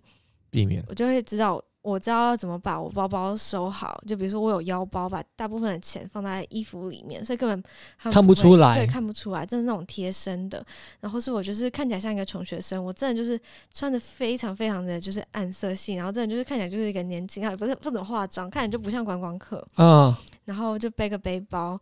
[0.50, 3.98] 避免，我就会知道，我知道要怎么把我包包收好。
[4.06, 10.62] 就比如说，我有腰包，把大部分的钱放在衣服里面，所以根本不看不出来，对，看不出来，真的那种贴身的。
[11.00, 13.40] 然后是我就是看起来像一个穷学生，我真的就是
[13.74, 20.20] 穿的非常非常的就是暗色系，然后真的就是看起来就是一个年轻啊，不是不怎么化妆，看起来就不像观光客啊。
[20.44, 21.80] 然后就背个背包。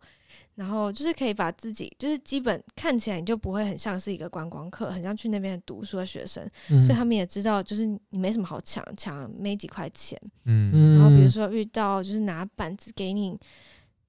[0.54, 10.20] 然后就是可以把自己，就是基本看起来你就不会很像是一个观光客，很像去那边读书的学生，嗯、所以他们也知道，就是你没什么好抢，抢没几块钱。
[10.44, 13.38] 嗯，然后比如说遇到就是拿板子给你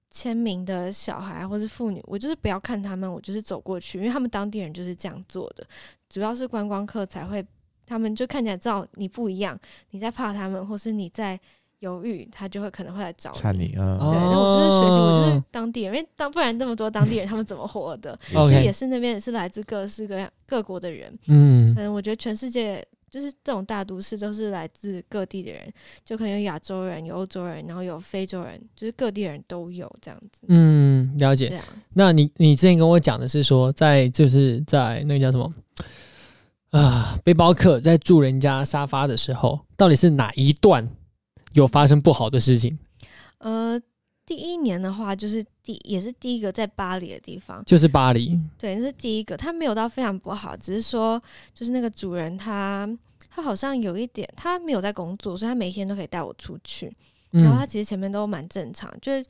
[0.10, 5.68] 签名的小孩或是妇女，我就是不要看他们，我就是走过去，因为他们当地人就是这样做的，
[6.08, 7.46] 主要是观光客才会，
[7.86, 9.60] 他们就看起来知道你不一样，
[9.90, 11.40] 你在怕他们，或是你在。
[11.80, 13.60] 犹豫，他就会可能会来找你。
[13.60, 18.18] 你啊、对，那我就是学习，我就是当地人，因为当不然这么多当地人，他们怎么活的？
[18.32, 21.14] 所以也是那边也是来自各式各样各国的人。
[21.28, 25.62] 嗯，嗯，我觉得全世界就是这种大都市都是来自各地的人，
[26.04, 30.42] 就可能有亚洲人、有欧洲人，然后有非洲人，就是各地人都有这样子。
[30.48, 31.48] 嗯，了解。
[31.50, 31.64] 啊、
[31.94, 35.54] 那你你之前跟我讲的是说，在就是在那个叫什么
[36.72, 40.90] 啊，背包客在住人家沙发的时候，到底是哪一段？
[41.60, 42.78] 有发生不好的事情，
[43.40, 43.80] 呃，
[44.26, 51.22] 第一年的话，就是第也是第一个在巴黎的地方，就是巴黎，对，那是第一个，他没有到非常不好，只是说，
[51.54, 52.88] 就是那个主人他
[53.30, 56.94] 他好像有一点，他没有在工作，所以他每天都可以带我出去，
[57.32, 59.26] 嗯、然后他其实前面都蛮正常，就是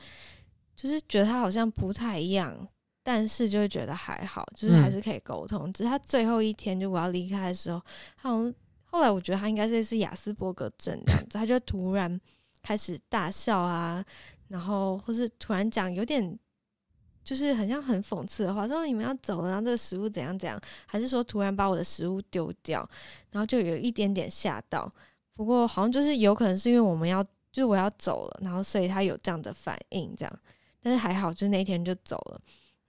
[0.76, 2.56] 就是觉得他好像不太一样，
[3.04, 7.82] 但是就会觉得还好，就是还是可以沟通，嗯、只是他最后一天就我要离开的时候，
[8.22, 8.54] 他好像。
[8.90, 12.20] 后来我觉得他应该是是雅斯伯格症这样子，他就突然
[12.64, 14.04] 开始大笑啊，
[14.48, 16.38] 然后或是突然讲有点
[17.24, 22.88] 就是很像很讽刺的话，说你们要走了，然后这个食物怎样怎样，还是说突然把我的食物丢掉，
[23.32, 24.90] 然后就有一点点吓到。
[25.34, 27.22] 不过好像就是有可能是因为我们要
[27.52, 30.40] 就是我要走了，然后所以他有这样的反应这样，
[30.82, 32.40] 但是还好就那天就走了。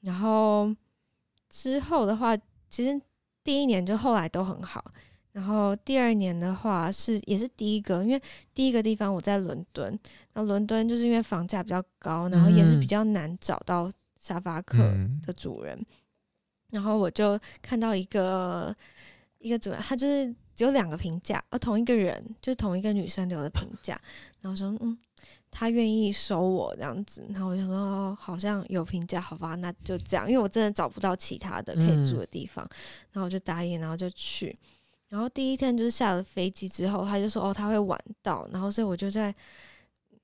[0.01, 0.73] 然后
[1.49, 2.37] 之后的话，
[2.71, 3.01] 其实
[3.43, 4.85] 第一年就后来都很好。
[5.39, 8.21] 然后第二年的话是也是第一个，因为
[8.53, 9.87] 第一个地方我在伦敦，
[10.33, 13.89] 然后伦敦就是因为房价比较高，然后也是比较难找到
[14.21, 14.77] 沙发客
[15.25, 15.79] 的主人。
[15.79, 15.87] 嗯、
[16.73, 18.75] 然后我就看到一个
[19.39, 23.97] 一个主人，他就是只有两个评价，而同一个人就是同一个女生留的评价，
[24.41, 24.99] 然后说嗯，
[25.53, 32.75] 他愿意收我这样子，然后我就说哦，好像有评价，好吧，那就这样，因为我真的找不到其他的可以住的地方，嗯、
[33.13, 34.53] 然后我就答应，然后就去，
[35.09, 39.35] 然后第一天就是下了飞机之后，他就说哦，他会晚到，然后所以我就在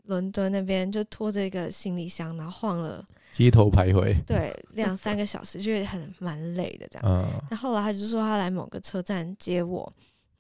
[0.05, 7.09] 伦敦那边就拖着一个行李箱，然后晃了街头徘徊，对，两三个小时，就很蛮累的这样。
[7.09, 9.93] 嗯，那后来他就说他来某个车站接我。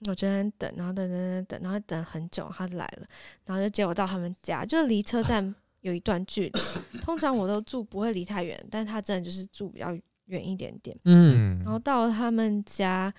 [0.06, 3.06] 我就在那等，然后等等等等，然后等很久，他来了，
[3.46, 7.00] 然后就接我到他们家，就离车站有一段距离。
[7.00, 10.94] 通常我都住不会离太远，但他真的就是住比较远一点点。
[11.04, 13.10] 嗯，然后到了他们家，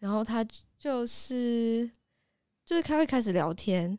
[0.00, 0.44] 然后他
[0.82, 1.88] 就是
[2.66, 3.96] 就是开会开始聊天，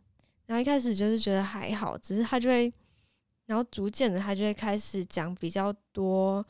[0.48, 2.70] 然后一开始就是觉得还好，只是他就会，
[3.46, 6.44] 然后逐渐的他就会开始讲比较多，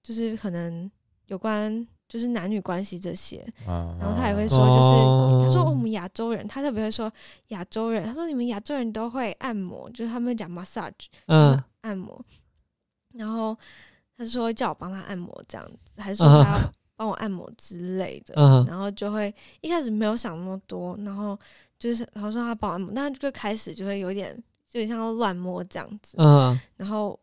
[0.00, 0.88] 就是可能
[1.26, 1.84] 有关。
[2.08, 7.08] 就是男女关系这些，啊、然后他也会说，就是、哦、他说我们亚洲人，他特别会说
[7.50, 12.20] 亚洲人，他说你们亚洲人都会按摩，就是他们讲 massage，嗯，按摩，
[13.14, 13.56] 然后
[14.16, 21.38] 他说叫我帮他按摩这样子，还是说他要 帮我按摩之类的，嗯、然后就会一开始没有想那么多，然后
[21.78, 24.36] 就是然后说他帮我按摩，但就开始就会有点
[24.68, 27.18] 就有点像乱摸这样子，嗯，然后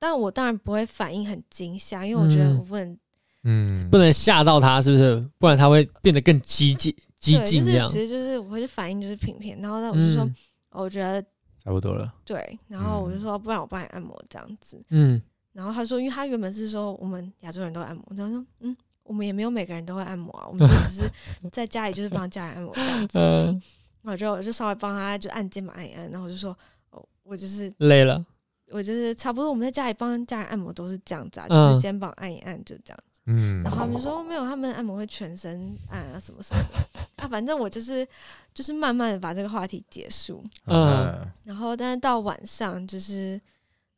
[0.00, 2.98] 但我当然不会反应很惊吓，因为我觉得我不能。
[3.44, 5.24] 嗯，不能吓到他，是不是？
[5.38, 7.88] 不然他会变得更激进、激进这样。
[7.88, 10.28] 其实就是我会反应就是平平，然后我就说，
[10.72, 11.22] 我觉得
[11.64, 12.12] 差不多了。
[12.24, 14.78] 对，然后我就说，不然我帮你按摩这样子。
[14.90, 15.22] 嗯，
[15.54, 18.76] 然后他说，因为他原本是说我们亚洲人都按摩，他说，嗯，
[19.10, 21.10] 我们也没有每个人都会按摩啊，我们就只是
[21.50, 23.18] 在家里就是帮家人按摩这样子。
[23.18, 23.62] 嗯，
[24.02, 26.56] 我就我就稍微帮他就按肩膀按一按，然后我就说，
[26.90, 28.24] 哦，我就是累了，
[28.68, 33.20] 我就是差不多我们在家里帮家人按摩都是这样子啊，就是肩膀按一按就这样子。
[33.26, 36.78] 嗯，然后他们说没有，他们按摩会全身按啊什么什么的。
[37.16, 38.06] 啊，反正我就是
[38.54, 43.40] 就是慢慢的把这个话题结束，嗯，然后但是到晚上就是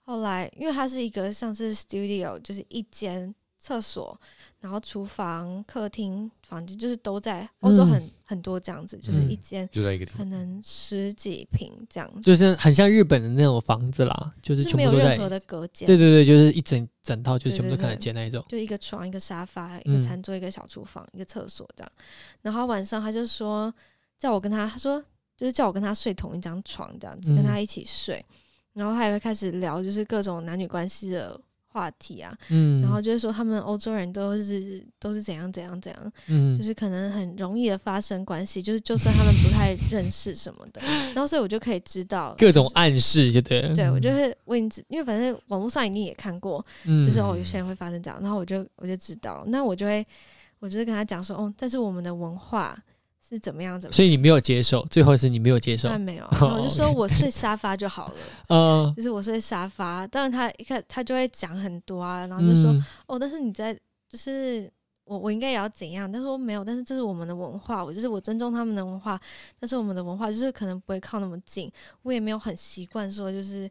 [0.06, 3.34] 后来，因为它是一个像是 studio，就是一间。
[3.62, 4.20] 厕所，
[4.58, 15.86] 然后厨房、客厅、房间就是都在欧洲很、嗯、很多这样子，就是一间就在一个可能十几平这样子，就是很像日本的那种房子啦，就是全部都在，没有任何的隔间。
[15.86, 18.44] 对对对，就是一整整套，就是全部都看得见那一种。
[18.48, 21.92] 就一个床、一个沙发、一个餐桌、一个小厨房、嗯、一个厕所这样。
[22.40, 23.72] 然后晚上他就说
[24.18, 25.00] 叫我跟他，他说
[25.36, 28.16] 就是叫我跟他睡同一张床这样子，跟他一起睡。
[28.18, 28.36] 嗯、
[28.74, 31.40] 然后他也会开始聊，就是各种男女关系的。
[31.72, 40.80] 话题啊，嗯，然后就是说他们欧洲人都是都是怎样怎样怎样，嗯，就是可能很容易的发生关系，就是就算他们不太认识什么的，
[41.14, 50.04] 然后所以我就可以知道各种暗示，就对，对我就会问，因为反正网络上一定也看过，嗯，就是哦有些人会发生这样，然后我就我就知道，那我就会
[50.60, 52.78] 我就是跟他讲说，哦，但是我们的文化。
[53.26, 53.78] 是怎么样？
[53.78, 53.96] 怎么样？
[53.96, 56.26] 所以你没有接受，最后是你没有接受，那没有。
[56.32, 58.14] 然后我就说我睡沙发就好了，
[58.50, 60.06] 嗯，就是我睡沙发。
[60.08, 63.72] 当然他一看他就会讲很多啊，然后就说、嗯、哦，但是你在
[64.08, 64.70] 就是
[65.04, 66.10] 我我应该也要怎样？
[66.10, 69.18] 但是我没有，但是这是我们的文化，我就是我尊重他们的文化，
[69.58, 71.70] 但是我们的文化就是可能不会靠那么近，
[72.02, 73.70] 我也没有很习惯说就是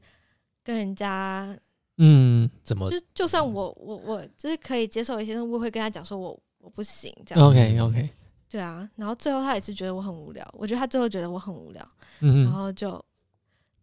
[0.63, 1.55] 跟人家
[1.97, 7.47] 嗯怎么就就算我我我就是可以接受一些，我会跟他讲说我我不行这样。
[7.47, 8.09] OK OK。
[8.51, 11.81] 对啊，然后最后他也是觉得我很无聊，我觉得他最后觉得我很无聊，
[12.19, 12.91] 嗯、哼然后就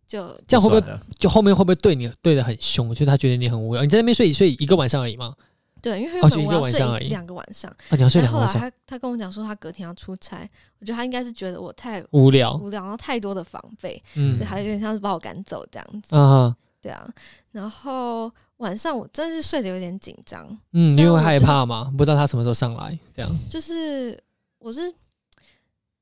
[0.07, 2.87] 就这样会不会就后面会不会对你对的很凶？
[2.87, 5.35] 我觉得他觉得你很无聊，你在那边睡睡一个晚上而已嘛？
[5.81, 8.61] 对，因为他原本我要睡两个晚上，啊、你要睡两个晚上。
[8.61, 10.47] 后来他他跟我讲说他隔天要出差，
[10.81, 16.09] 我觉得他应该是觉得我太无聊无聊，然后太多的防备，嗯、所以他有点像是把我赶走这样子。
[16.11, 17.09] 嗯、哼对啊，
[17.53, 24.23] 然后晚上我真的是睡得有点紧张，嗯，因为害怕嘛，不知道他什么时候上来，这样就是。
[24.59, 24.93] 我是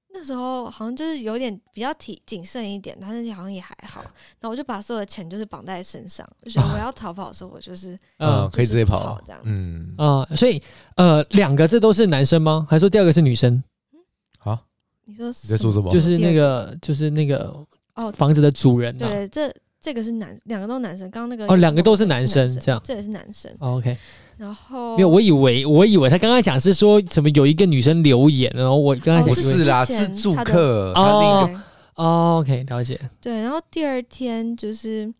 [0.08, 4.00] 那时候好像就是有点比较体谨慎一点，但是好像也还好。
[4.02, 9.46] 然后我就把所有的钱就是绑在身上，就是我要逃跑的时候，我就是 嗯，可以直接跑这样子。
[9.48, 10.62] 嗯啊，所以
[10.96, 12.66] 呃，两个这都是男生吗？
[12.70, 13.62] 还是说第二个是女生？
[14.38, 14.58] 好，
[15.04, 15.92] 你说你在说什么？
[15.92, 17.54] 就是那个就是那个
[17.94, 18.96] 哦，房子的主人。
[18.96, 21.10] 对，这这个是男，两个都是男生。
[21.10, 23.54] 刚刚那个哦，两个都是男生，这样这也是男生。
[23.58, 23.96] OK。
[24.36, 31.50] 然后没有，我以为我以为他刚刚讲是说什么有一个女生留言，然后我刚才讲是啦，是住客哦
[31.94, 33.00] 哦，OK，了解。
[33.20, 35.10] 对，然后第二天就是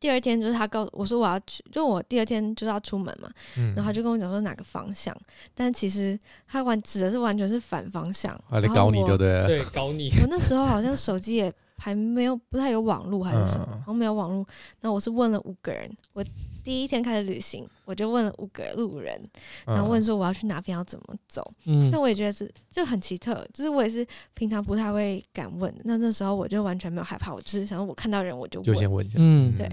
[0.00, 5.14] 第二天就是他告诉我说我要去，就我第二天就要出门嘛，然后他就跟我讲说哪个方向，
[5.54, 9.46] 但其实他完指的是完全是反方向，他在搞你对不对？
[9.46, 10.10] 对，搞你。
[10.22, 14.46] 我那时候好像手机也还没有不太有网络还是什么，然后没有网络，
[14.80, 16.24] 然后我是问了五个人，我。
[16.68, 19.18] 第一天开始旅行，我就问了五个路人，
[19.64, 21.42] 然后问说我要去哪边，要怎么走。
[21.64, 25.74] 嗯，那我也觉得是就很奇特，就是我也是平常不太会敢问。
[25.84, 29.16] 那那时候我就完全没有害怕，我就是想说我看到人我就问就先问一下。
[29.18, 29.66] 嗯，对。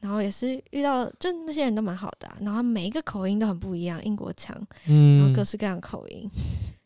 [0.00, 4.56] 然后也是遇到，就那些人都蛮好的啊，然后每一个口音都很不一样，英国腔，
[4.86, 6.26] 嗯然后各式各样的口音。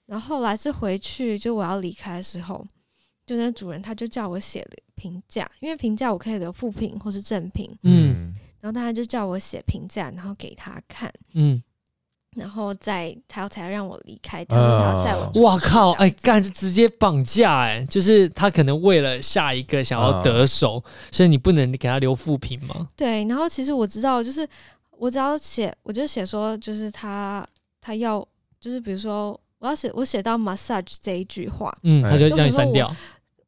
[0.07, 2.67] 然后后来是回去，就我要离开的时候，
[3.25, 11.61] 就那主人他就叫我写了评价，因为评价我可以留负评或是正评，嗯，然后他就叫我写评价，然后给他看，嗯，
[12.37, 22.89] 然后再他要才让我离开，他说他要载我，哇靠，哎，干是直接绑架，哎，就是他可能为了下一个想要得手，嗯、所以你不能给他留负评吗？
[22.97, 24.49] 对，然后其实我知道，就是
[24.93, 27.45] 我只要写，我就写说，就是他
[27.81, 28.25] 他要，
[28.61, 32.95] 就是比如说我要写我写到 massage 这一句话，嗯，他就叫你删掉。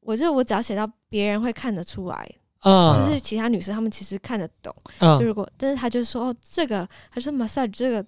[0.00, 2.30] 我就我只要写到别人会看得出来，
[2.64, 8.04] 嗯，就是其他女生她们其实看得懂，嗯，就如果但是她就说哦这个她说 massage 这个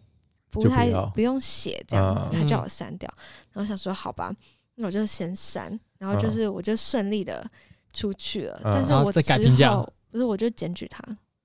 [0.51, 3.09] 不太不，不用写这样子，她叫我删掉，
[3.53, 4.35] 然后想说好吧，
[4.75, 7.47] 那我就先删，然后就是我就顺利的
[7.93, 11.03] 出去了，嗯，但是我之后不是我就检举他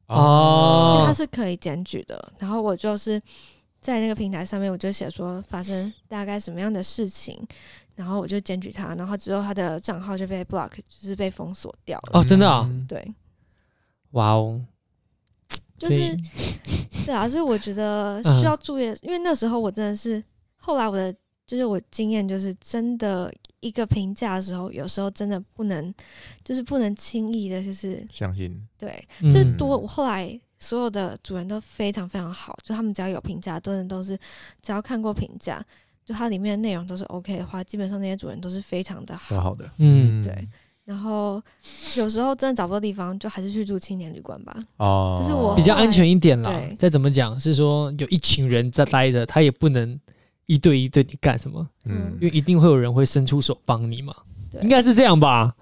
[0.08, 3.22] 哦，因为他是可以检举的，然后我就是
[3.82, 7.46] 在那个平台上面我就写说发生大概什么样的事情。
[7.96, 12.20] 然后我就检举他，然后之后他的账号就被 block，就是被封锁掉了。
[12.20, 12.68] 哦，真的啊？
[12.88, 13.14] 对，
[14.12, 14.60] 哇哦，
[15.78, 16.18] 就是
[17.06, 20.24] 对啊，所以我觉得需要注意，嗯，因为那时候我真的是，
[20.58, 21.14] 后来我的
[21.46, 25.94] 就是我经验就是，真的一个评价的时候，有时候真的不能，
[26.44, 28.68] 就是不能轻易的，就是相信。
[28.78, 34.18] 对，就是多我后来所有的主人都非常非常好，就他们只要有评价，都人都是
[34.62, 35.64] 只要看过评价。
[36.12, 40.48] 就它里面的内容都是 OK 的话，基本上那些主人都是非常的好，好的，嗯，对。
[40.84, 41.42] 然后
[41.96, 44.54] 有时候真的找不到地方，就还是去住青年旅馆吧。
[44.78, 46.52] 哦，就是我比较安全一点啦。
[46.52, 49.98] 对，再怎么讲是说有一群人在待着，他也不能
[50.48, 54.14] 一对一对你干什么，嗯，因为一定会有人会伸出手帮你嘛。
[54.52, 55.56] 对，应该是这样吧。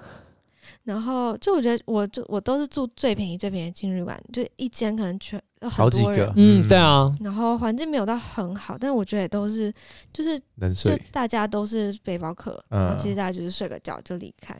[0.83, 5.41] 然后就我觉得，我就我都是住最便宜最便宜的青年旅馆，就一间可能全。
[5.69, 9.69] 好几个，嗯，对啊，然后环境没有到很好，但我觉得也都是，
[10.13, 10.39] 就是
[10.73, 14.55] 就大家都是背包客，然后其实大家就是睡个觉就离开。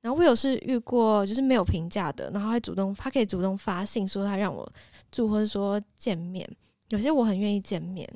[0.00, 4.66] 然后我有是遇过，就是没有评价的，然后还主动，他可以主动发信说他让我
[5.12, 6.48] 住，或者说见面。
[6.88, 8.08] 有些我很愿意见面，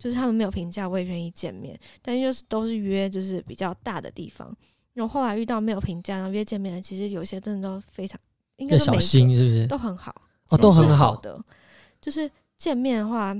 [0.00, 4.52] 就是他们没有评价，我也愿意见面，但就是都是约就是比较大的地方。
[4.94, 8.18] 然后后来遇到没有评价然后约见面的，其实有些真的都非常
[8.56, 10.14] 应该小心，是不是都很好。
[10.50, 11.40] 哦，都很好的，
[11.98, 13.34] 就是见面的话，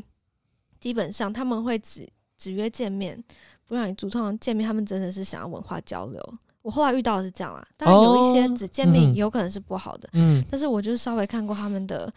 [0.81, 3.23] 基本上他们会只只约见面，
[3.67, 4.09] 不让你住。
[4.09, 6.35] 通常见面，他们真的是想要文化交流。
[6.63, 12.11] 我后来遇到的是这样啦，当然有一些只见面有可能是不好的，嗯，但是我就稍微看过他们的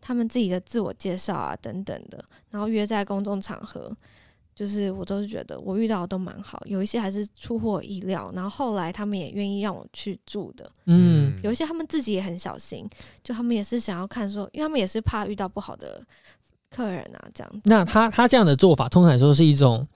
[0.00, 3.94] 他们自己的自我介绍啊等等的，然后约在公众场合。
[4.58, 12.84] 就是我都是觉得我遇到的都蛮好，有一些还是出乎我意料，然后后来他们也愿意让我去住的，嗯，有一些他们自己也很小心，
[13.22, 16.02] 就他们也是想要看说，因为他们也是怕遇到不好的
[16.70, 17.60] 客人啊，这样子。
[17.66, 19.86] 那他他这样的做法，通常来说是一种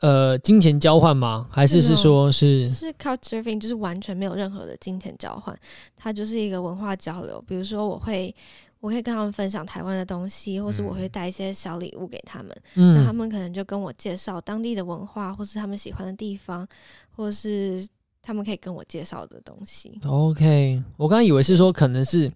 [0.00, 1.48] 呃金钱交换吗？
[1.50, 5.56] 还是是说是是 Couchsurfing，就是完全没有任何的金钱交换，
[5.96, 7.42] 它就是一个文化交流。
[7.46, 8.34] 比如说我会。
[8.78, 16.64] 我可以跟他们分享台湾的东西，或是我会带一些小礼物给他们，嗯，那他们可能就跟我介绍当地的文化，或是他们喜欢的地方，
[17.10, 17.84] 或是
[18.22, 19.98] 他们可以跟我介绍的东西。
[20.06, 22.30] OK，我刚刚以为是说可能是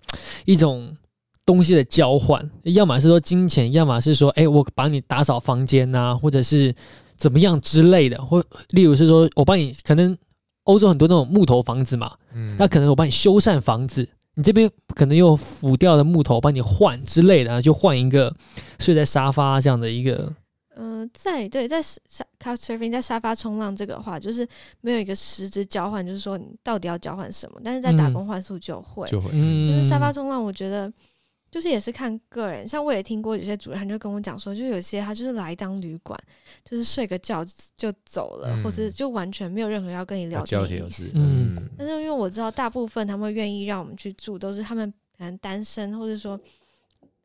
[0.47, 0.97] 一种
[1.45, 6.75] 东西的交换，要么是说金钱，要么是说哎、欸，我帮你打扫房间啊，或者是
[7.21, 10.17] 怎么样之类的，或例如是说我帮你，可能
[10.65, 14.09] 欧洲很多那种木头房子嘛，嗯，那可能我帮你修缮房子。
[14.37, 18.35] 你这边可能有腐掉的木头，帮你换之类的，就换一个
[18.79, 20.33] 睡在沙发这样的一个。
[20.77, 24.47] 嗯、呃，在对在沙 Couchsurfing 在沙发冲浪这个话，就是
[24.81, 27.61] 没有一个实质交换，就是说你到底要交换什么？
[27.63, 30.91] 但是在打工换宿就会，就会，嗯，就是沙发冲浪，我觉得。
[31.51, 36.19] 就是也是看个人，像我也听过有些主人他就跟我讲说，就有些他就是来当旅馆，
[36.65, 37.45] 就是睡个觉
[37.77, 41.13] 就走了，嗯、或者就完全没有任何要跟你聊天的意思。
[41.15, 46.41] 嗯，但是因为我知道大部分他们会愿意让我们去住，都是他们可能单身，或者说。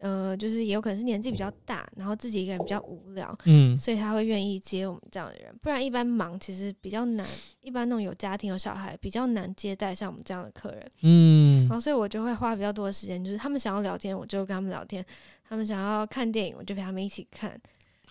[0.05, 5.51] 呃，就是也有可能是年纪比较大，然后自己一个人比较无聊，嗯，所以他会愿意接我们这样的人。
[5.63, 7.27] 不然一般忙其实比较难，
[7.61, 11.61] 一般那种有家庭有小孩比较难接待像我们这样的客人，嗯。
[11.61, 15.01] 然后所以我就会花比较多的时间，就是他们想要聊天，我就跟他们聊天；
[15.49, 17.59] 他们想要看电影，我就陪他们一起看。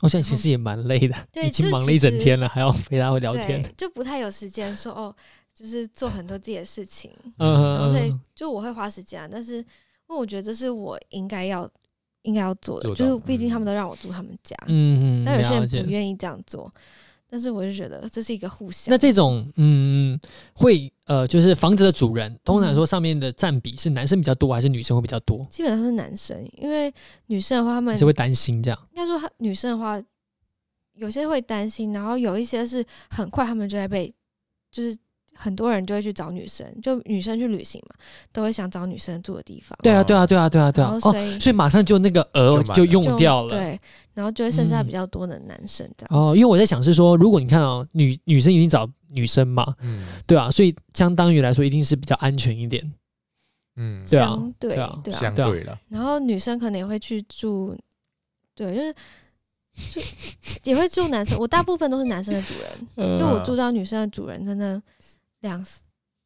[0.00, 5.14] 我想其实也蛮累的， 对，已经忙了一整天了，还要陪他们聊天，就不太有时间说哦，
[5.54, 7.12] 就是做很多自己的事情。
[7.38, 9.64] 嗯，然后所以就我会花时间，但是因
[10.08, 11.70] 为我觉得这是我应该要。
[12.24, 16.70] 应该要做的，就是毕竟他们都让我住他们家，嗯嗯，但有些人不愿意这样做。
[17.30, 18.92] 但是我就觉得这是一个互相。
[18.92, 20.16] 那这种嗯，
[20.52, 25.44] 会呃，就是房子的主人，通常说上面的占比是男生比较多，还是女生会比较多？
[25.50, 26.92] 基本上是男生，因为
[27.26, 28.88] 女生的话，他们是会担心这样。
[28.92, 30.00] 应该说，他女生的话，
[30.94, 34.14] 有些会担心，然后有一些是很快，他们就在被
[34.70, 34.96] 就是。
[35.34, 37.96] 很多人就会去找女生，就女生去旅行嘛，
[38.32, 39.76] 都会想找女生住的地方。
[39.82, 40.98] 对啊，对啊，对啊，对啊，对啊。
[41.00, 43.50] 所以，哦，所以马上就那个额就用掉了。
[43.50, 43.78] 对，
[44.14, 46.30] 然后就会剩下比较多的男生这样，嗯。
[46.30, 52.92] 哦，因为我在想是说，如果你看哦，女女生一定找女生嘛，嗯，对啊，所以相当于来说，一定是比较安全一点。
[53.76, 55.78] 嗯，对啊，对啊，对啊，相对了。
[55.88, 57.76] 然后女生可能也会去住，
[58.54, 58.94] 对，就是。
[60.62, 63.18] 就也会住男生，我大部分都是男生的主人。
[63.18, 64.80] 就我住到女生的主人，真的
[65.44, 65.64] 两，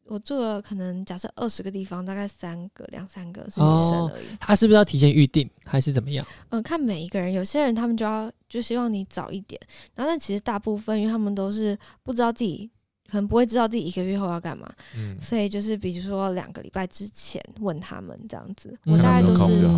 [0.06, 4.24] 我住了可能假设二十个地方，大概三个两三个是女生而已。
[4.40, 6.26] 他是不是要提前预定，还是怎么样？
[6.48, 9.60] 嗯，看每一个人，有些人他们就要就希望你早一点，
[9.94, 12.70] 然后但其实大部分，因为他们都是不知道自己，
[13.10, 19.68] 可能不会知道自己一个月后要干嘛，嗯所以就是比如说两个礼拜之前问他们这样子，我大概都是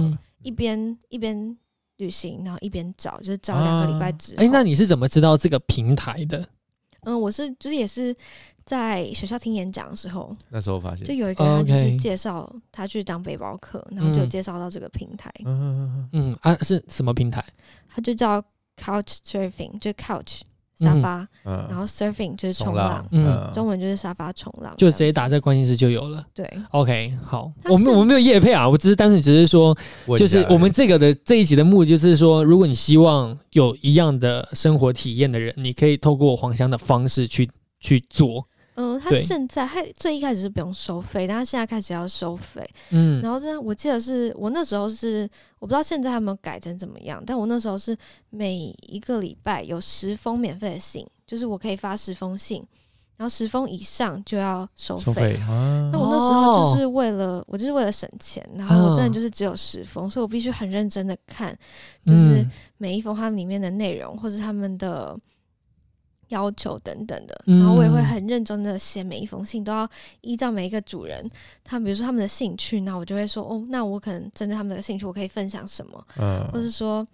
[0.43, 1.57] 一边一边。
[2.01, 4.39] 旅行，然后一边找，就是找两个礼拜之后。
[4.39, 6.49] 哎、啊欸，那你是怎么知道这个平台的？
[7.03, 8.17] 嗯，我是就是也是
[8.71, 15.29] 在学校听演讲的时候，那时候发现，就有一个人就是介绍他去当背包客，然后就介绍到这个平台。
[15.45, 17.45] 嗯嗯嗯啊，是什么平台？
[17.89, 18.41] 他就叫
[18.81, 20.43] Couch Surfing，就 Couch。
[20.83, 26.25] 沙发，嗯、然后 surfing 就是冲浪，嗯，中文就是沙发冲浪，就直接打在关键词就有了。
[26.33, 29.77] 对，OK，好，我们我们没有夜配啊，我只是单纯只是说，
[30.17, 38.49] 就是我们这个的这一集的目的就是说，如果你希望有一样的生活体验的人，你可以透过黄香的方式去去做。
[38.75, 42.67] 嗯，他现在他最一开始是不用收费，但他现在开始要收费。
[42.91, 47.95] 嗯，然后这样我记得是我那时候是我不知道现在有没有改成怎么样，但我那时候是
[48.31, 48.55] 每
[48.89, 52.65] 一个礼拜有十封免费的信，就是我可以发十封信，
[53.17, 55.05] 然后十封以上就要收费。
[55.05, 61.55] 收费啊，那我那时候就是为了我就是为了省钱，然后我真的就是只有十封，所以我必须很认真的看，
[62.07, 62.47] 就是
[62.79, 65.19] 每一封他们里面的内容或者他们的。
[66.31, 69.89] 要求等等的，然后我也会很认真的写每一封信，都要
[70.23, 71.31] 依照每一个主人，
[71.63, 77.07] 他们比如说他们的兴趣，那我就会说哦，那我可能针对他们的兴趣，我可以分享什么，嗯，或是说，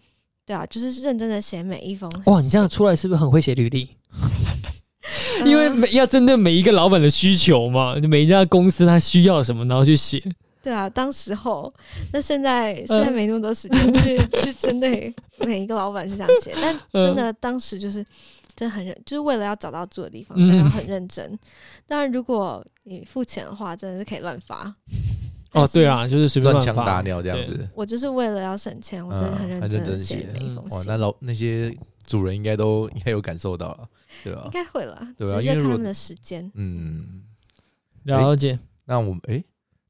[0.46, 2.32] 对啊，就是认真的写每一封信。
[2.32, 3.88] 哇，你这样出来是不是很会写履历？
[5.46, 10.22] 因为每要针对每一个老板的需求嘛，每一家公司他需要什么，然后去写。
[10.62, 11.72] 对啊，当时候，
[12.12, 18.04] 那现在现在没那么多时间去去针对每一个老板去这样写，但真的当时就是。
[18.56, 21.38] 真的很认，就是为了要找到住的地方，真的很认真。
[21.86, 24.74] 当然，如果你付钱的话，真的是可以乱发。
[25.52, 27.68] 哦，对啊，就是随便乱枪打鸟这样子。
[27.74, 30.78] 我就是为了要省钱，我真的很认真写每一封信。
[30.78, 33.88] 哇，那老那些主人应该都应该有感受到了，
[34.24, 34.42] 对吧？
[34.44, 36.50] 应该会了，对啊，因为他们的时间。
[36.54, 37.22] 嗯，
[38.02, 38.58] 了解。
[38.84, 39.44] 那我们诶，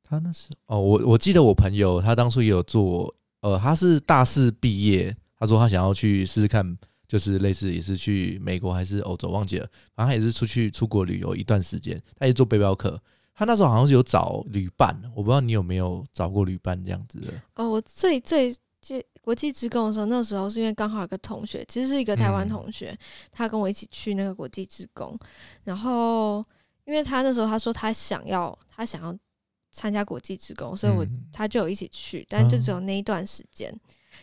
[0.04, 6.76] 他那是哦，我我记得我朋友他当初也有做，呃，他是大四毕业，他说他想要去试试看。
[7.08, 13.00] 就是类似也是去美国还是欧洲忘记了，反正他也是出去出国旅游一段时间，他也做背包客。
[13.38, 17.34] 他那时候好像是有找旅伴，我不知道你有没有找过旅伴这样子的。
[17.56, 22.98] 哦，我最最最国际职工的时候，那时候是因为刚好有个同学，其实是一个台湾同学，嗯、
[23.30, 25.14] 他跟我一起去那个国际职工，
[25.64, 26.42] 然后
[26.86, 29.14] 因为他那时候他说他想要他想要
[29.70, 33.80] 参加国际职工，所以我、嗯、他就有一起去，但就只有那一段时间，嗯、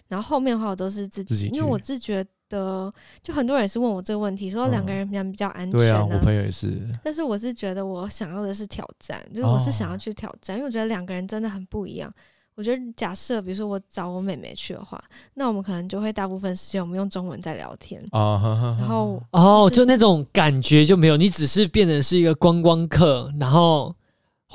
[0.08, 2.26] 然后后面的话我都是自己，自己因为我自觉。
[2.50, 2.92] 的
[3.22, 5.78] 就很多人也是问我这个问题，说两个人比较比较安全、啊嗯。
[5.78, 6.82] 对啊，我朋友也是。
[7.04, 12.12] 但是我是觉得我想要的是挑战，就是我是想要去挑战，哦、因为我觉得两个人真的很不一样。
[12.56, 23.96] 我觉得假设比如说我找我妹妹去的话，那我们可能就会大部分时间我们用中文在聊天啊，然后、就是、哦，就那种感觉就没有，你只是变成是一个观光客，然后。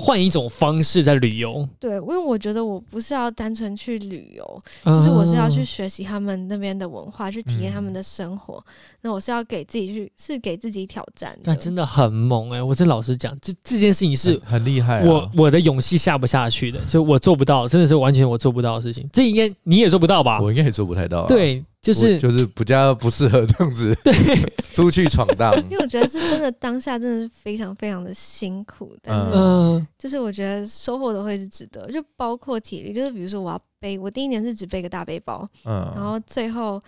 [0.01, 8.55] 换一种方式在旅游，对，因为我觉得我不是要单纯去旅游，就、嗯、是我是要去学习他们那边的文化，去体验他们的生活。
[8.55, 11.51] 嗯、那我是要给自己去，是给自己挑战的。
[11.51, 12.61] 那真的很猛哎、欸！
[12.61, 19.05] 我真老实讲，这这件事情是很厉害、啊，我我的勇气下不下去的，所以我做不到，真的是完全我做不到的事情。
[19.11, 20.39] 这应该你也做不到吧？
[20.39, 21.27] 我应该也做不太到、啊。
[21.27, 21.61] 对。
[21.93, 24.13] 就是就是比较不适合这样子， 对，
[24.73, 25.53] 出去闯荡。
[25.69, 36.81] 因为我觉得是真的，当下真的是非常非常的辛苦，但是就是我觉得收获都会是值得，就包括体力，就是比如说我要背，我第一年是只背个大背包，嗯，然后最后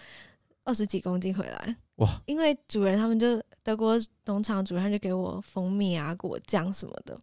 [0.63, 2.21] 二十几公斤回来，哇！
[2.25, 7.17] 因为主人他们就德国农场主人他就给我蜂蜜啊、果酱什么的，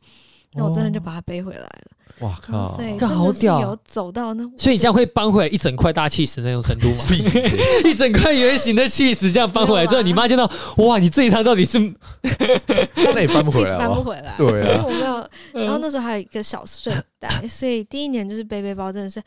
[0.55, 1.69] 那我真的就把它背回来了。
[2.21, 2.69] 哇靠！
[2.75, 7.05] 所以真的是有走到那，所以你这样会搬回来一整块大气石那种程度吗？
[7.85, 11.79] 一整块圆形的气石这样搬回来之后，你妈见到哇，你这一趟到底是
[12.97, 14.35] 那也搬不回来，搬不回来。
[14.39, 15.01] 对啊，因为我没
[15.61, 15.65] 有。
[15.65, 19.23] 然后那时候还有一个小睡袋，所以第一年就是背背包，真的是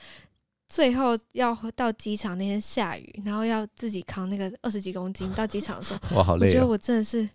[0.67, 6.47] 最后要到机场那天下雨，然后要自己扛那个二十几公斤到机场的时候，哇，好累！
[6.47, 7.29] 我觉得我真的是。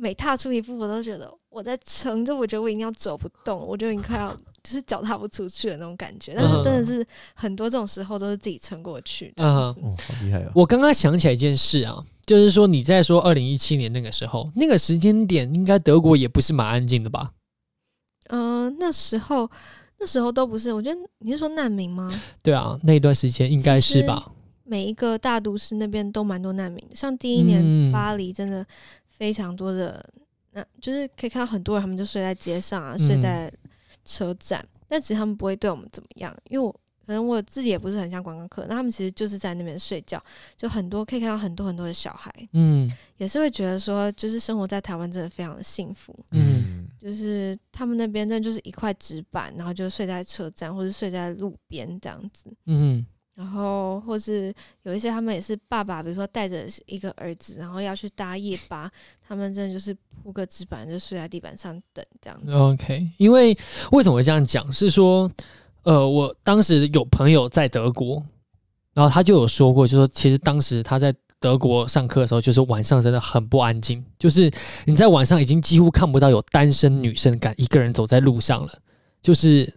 [0.00, 4.32] 每踏出一步，我都觉得我在撑着，我觉得我一定要走不动，我就已经快要
[4.62, 6.34] 就是脚踏不出去的那种感觉。
[6.36, 9.34] 但是真的是很多这种时候都是自己撑过去。
[9.38, 9.74] 嗯，哦，
[10.06, 10.52] 好厉害哦！
[10.54, 17.32] 我刚刚想起来一件事啊，就是说你在说二零一七年那个时候，那个时间点，应该德国也不是蛮安静的吧？
[18.28, 19.50] 嗯，呃，那时候
[19.98, 20.72] 那时候都不是。
[20.72, 22.22] 我觉得你是说难民吗？
[22.40, 24.30] 对啊，那一段时间应该是吧。
[24.62, 28.64] 每一个大都市那边都蛮多难民的，像第一年巴黎真的。
[29.18, 30.08] 非常多的，
[30.52, 33.52] 那就是可以看到很多人，他们就睡在街上啊，睡在
[34.04, 36.70] 车站，嗯、但其实他们不会对我们怎么样，因为我
[37.04, 40.22] 可能我自己也不是很像观光客，那他们其实就是在那边睡觉，
[40.56, 53.04] 就很多可以看到很多很多的小孩，嗯，也是会觉得说，就是生活在台湾真的非常的幸福，嗯，就是他们那边真的就是一块纸板，然后就睡在车站或者睡在路边这样子，嗯。
[53.38, 58.90] 然后，或是有一些他们也是爸爸，比如说带着一个儿子，然后要去搭夜巴，
[59.24, 62.52] 他们真的就是铺个纸板就睡在地板上等这样子。
[62.52, 63.56] OK，因为
[63.92, 64.72] 为什么会这样讲？
[64.72, 65.30] 是说，
[65.84, 68.20] 呃，我当时有朋友在德国，
[68.92, 74.50] 然后他就有说过，就说其实当时他在德国上课的时候，就是晚上真的很不安静，就是
[74.84, 78.72] 你在晚上已经几乎看不到有单身女生敢一个人走在路上了，
[79.22, 79.72] 就是。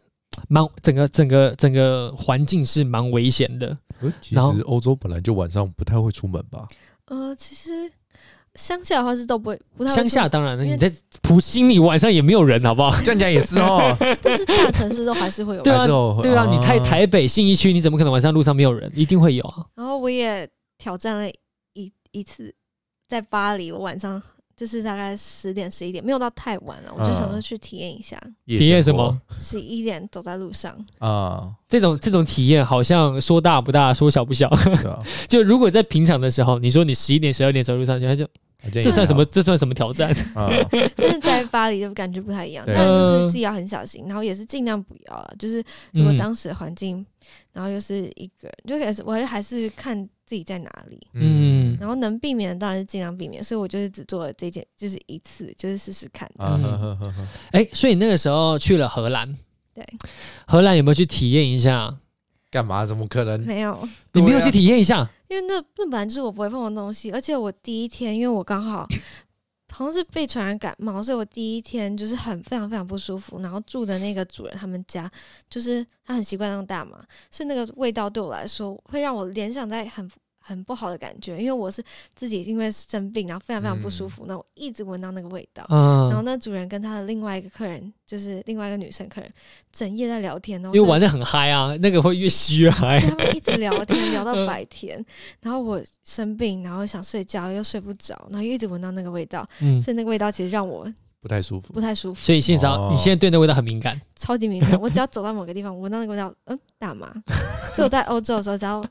[0.47, 3.77] 蛮整个整个整个环境是蛮危险的。
[4.19, 6.67] 其实欧洲本来就晚上不太会出门吧？
[7.05, 7.91] 呃，其实
[8.55, 9.93] 乡下的话是都不会，不太。
[9.93, 12.95] 乡下当然了，你在普心里晚上也没有人，好不好？
[13.03, 13.95] 这样讲也是哦。
[14.21, 15.61] 但是大城市都还是会有。
[15.61, 15.85] 对啊，
[16.21, 18.91] 对啊，你太台北信义区，你怎么可能晚上路上没有人？
[18.95, 19.65] 一定会有啊。
[19.75, 21.29] 然后我也挑战了
[21.73, 22.53] 一一次，
[23.07, 24.21] 在巴黎，我晚上。
[24.55, 28.15] 就是大概十点十一点，没有到太晚了，我就想说去体验一下。
[28.45, 29.19] 体验什么？
[29.37, 34.51] 十一点走在路上啊，这种这种体验好像说大不大，说小不小。
[35.27, 38.27] 就如果在平常的时候，你说你十一点十二点走路上，就
[38.71, 39.25] 这算什么？
[39.25, 40.15] 这算什么挑战？
[40.95, 45.33] 但是在巴黎就感觉不太一样，但就是自己要很小心，然后也是尽量不要了。
[45.39, 47.03] 就是如果当时的环境，
[47.51, 50.07] 然后又是一个人，就还是我还是看。
[50.31, 50.97] 自己在哪里？
[51.15, 56.25] 嗯，然后能避免的当然是尽量避免，所以我就是只做了这件，就是一次，就是试试看。
[56.37, 59.27] 哎、嗯欸，所以那个时候去了荷兰，
[59.75, 59.85] 对，
[60.47, 61.93] 荷兰有没有去体验一下？
[62.49, 62.85] 干嘛？
[62.85, 63.37] 怎么可能？
[63.41, 65.05] 没有，你没有去体验一下？
[65.27, 68.87] 因为那那本来就是我不会碰的东西，而且我第一天，因为我刚好。
[69.71, 73.39] 好像是被传染感冒，所以我第一天就是很非常非常不舒服。
[73.41, 75.09] 然后住的那个主人他们家，
[75.49, 80.09] 就是他很习惯用大麻，所以那个味道对我来说会让我联想在很。
[80.43, 81.81] 很不好的感觉，因为我是
[82.15, 85.63] 自己因为生病，然后非常非常不舒服，那、嗯、我一直闻到那个味道。
[85.69, 89.29] 嗯、然后那主人跟他的另外一个客人，就是另外一个女生客人，
[89.71, 92.99] 整夜在聊天，然后因为玩的很嗨啊，那个会越吸越嗨。
[92.99, 95.05] 他们一直聊天聊到 白天，嗯、
[95.41, 100.91] 然后我生病，然后想睡觉又睡不着，然后又一直闻到那个味道，嗯、所以那个味道其实让我。
[101.21, 102.19] 不太舒服，不太舒服。
[102.19, 104.71] 所以现在，你现在对那味道很敏感，超级敏感。
[104.81, 107.13] 我只要走到某个地方，闻到那个味道，嗯，大麻。
[107.75, 108.83] 所以我在欧洲的时候，只要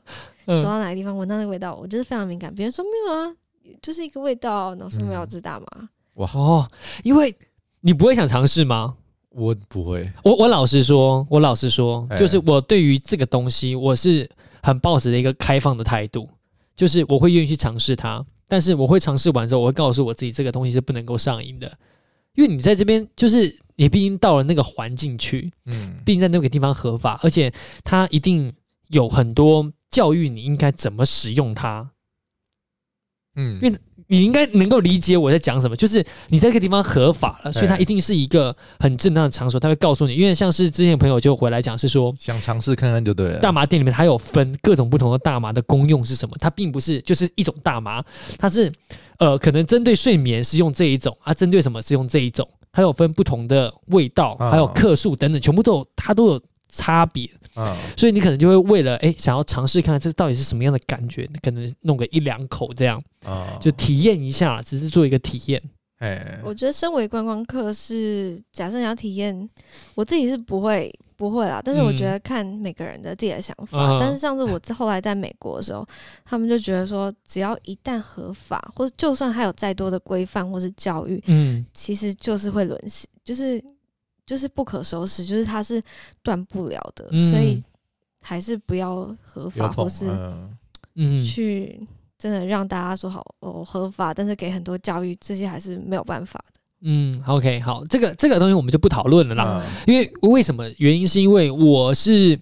[0.45, 2.53] 走到哪个地方，闻到那个味道，我就是非常敏感。
[2.53, 3.35] 别人说没有啊，
[3.81, 5.89] 就是一个味道，然后说没有，是大麻。
[6.15, 6.69] 哇哦，
[7.03, 7.33] 因为
[7.79, 8.95] 你不会想尝试吗？
[9.29, 10.11] 我不会。
[10.23, 14.29] 我我老实说，我老实说，就是我对于这个东西，我是
[14.61, 16.27] 很抱持的一个开放的态度，
[16.75, 18.23] 就是我会愿意去尝试它。
[18.47, 21.71] 但是我会尝试完之后，我会告诉我自己，这个东西是不能够上瘾的。
[22.35, 27.49] 因为你在这边，就是你毕竟到了那个环境去，嗯，毕竟在那个地方合法，而且
[27.85, 28.51] 它一定
[28.89, 31.91] 有很多教育你应该怎么使用它，
[33.35, 33.77] 嗯，因为
[34.07, 43.39] 你应该能够理解我在讲什么，就是你在这个地方合法了，所以它一定是一个很正当的场所，他会告诉你，因为像是之前朋友就回来讲是说，想尝试看看就对了。
[43.39, 46.35] 大麻店里面它有分各种不同的大麻的功用是什么？
[46.39, 48.03] 它并不是就是一种大麻，
[48.37, 48.71] 它是。
[49.17, 57.29] 呃，可能针对睡眠是用这一种啊，针对什么是用这一种，还有分不同的味道，还有克数等等，全部都有，它都有差别。
[57.53, 65.61] 啊，所以你可能就会为了哎，想要尝试看看这到底是什么样的感觉，你可能弄个一两口这样啊，就体验一下，只是做一个体验。
[65.97, 69.49] 哎，我觉得身为观光客是，假设你要体验，
[69.95, 70.93] 我自己是不会。
[71.17, 73.91] 不会啦，但是我觉得看每个人的自己的想法。
[73.91, 75.87] 嗯、但是上次我后来在美国的时候，
[76.25, 83.63] 他们就觉得说，只要一旦合法，或者就算还有再多的规范或是教育，嗯，其实就是会沦陷，就是
[84.31, 85.83] 就是不可收拾，就是它是
[86.23, 87.61] 断不了的，嗯、所以
[88.21, 90.09] 还是不要合法，或是
[90.95, 91.77] 嗯去
[92.17, 96.59] 真的让大家说好哦合法，但是给很多教育这些还是没有办法的。
[96.83, 100.63] 嗯，OK，好，这个这个东西我们就不讨论了啦，嗯、因为为什么？
[100.77, 102.39] 原因是因为我是。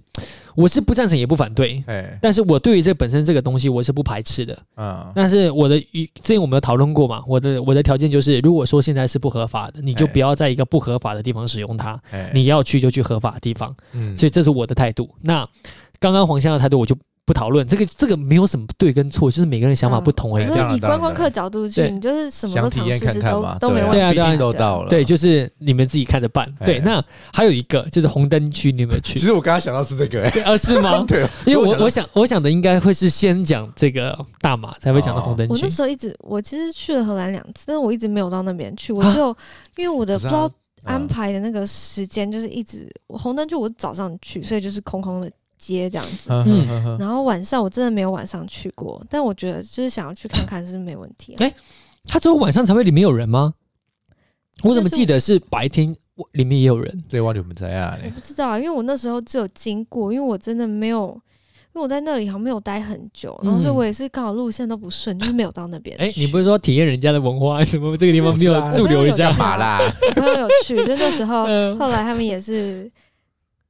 [0.56, 15.10] 我是不赞成也不反对，哎、但是我对于这本身这个东西我是不排斥的，嗯，但是我的之前我们有讨论过嘛，我的我的条件就是，如果说现在是不合法的，你就不要在一个不合法的地方使用它，欸、你要去就去合法的地方，嗯，所以这是我的态度。
[15.22, 15.48] 那
[16.00, 16.96] 刚刚黄先生的态度我就。
[17.30, 20.48] 不讨论这个，这个没有什么对跟错，就是每个人想法不同而已。
[20.48, 23.98] 就是以观光客角度去，你就是什么都尝试试都都没问题。
[23.98, 24.90] 对啊，对都到了。
[24.90, 26.52] 对，就是你们自己看着办。
[26.66, 27.00] 对，那
[27.32, 29.20] 还有一个就是红灯区，你有没有去？
[29.20, 31.06] 其实我刚刚想到是这个，哎，啊，是吗？
[31.08, 35.54] 对，因为我我想我想的应该会是先讲这个大马，才会讲到红灯区。
[35.54, 38.92] 我那时候一直，我其实去了荷兰两次，但是我一直没有到那边去。
[38.92, 39.28] 我就
[39.78, 40.50] 因为我的不知道
[40.84, 45.30] 安排的那个时间，就是一直红灯区我早上去，所以就是空空的。
[45.60, 51.36] 街这样子，嗯，然后晚上我真的没有晚上去过，但我觉得就是想要去看看是没问题。
[51.38, 51.54] 哎，
[52.06, 53.54] 他只有晚上才会里面有人吗？
[54.64, 55.96] 我怎么记得是白天
[56.34, 57.04] 里面也有人？
[57.08, 57.98] 对，我怎么在啊？
[58.04, 61.10] 我不知道啊，因为我那时候只有经过，因为我真的没有，
[61.74, 65.96] 因为我在那里好像没有待很久，然后所以我也是刚好路线都不顺，就是没有到那边。
[65.98, 67.96] 哎，你不是说体验人家的文化什么？
[67.96, 69.80] 这个地方没有驻留一下嘛啦？
[70.16, 71.46] 我朋友有去，就那时候
[71.80, 72.92] 后来他们也是，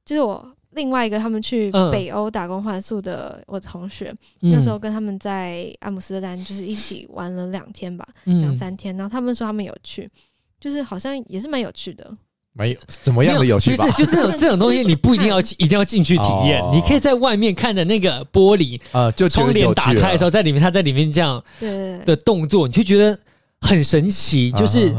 [0.04, 0.44] 就是我。
[0.72, 8.96] 另外一个，他们去北欧打工换宿的我同学，嗯、那时候跟他们在阿姆斯特丹就是一起玩了两天吧，两、嗯、三天。
[8.96, 10.08] 然后他们说他们有去，
[10.60, 12.08] 就是好像也是蛮有趣的。
[12.52, 13.84] 没有怎么样的有趣吧？
[13.86, 21.42] 不是，就这种这种东西，你不一定要一定要进去体验，哦、你可以在外面看着那个玻璃啊，就窗帘打开的时候，在里面他在里面这样
[22.04, 23.18] 的动作，你就觉得。
[23.60, 24.92] 很神奇，就是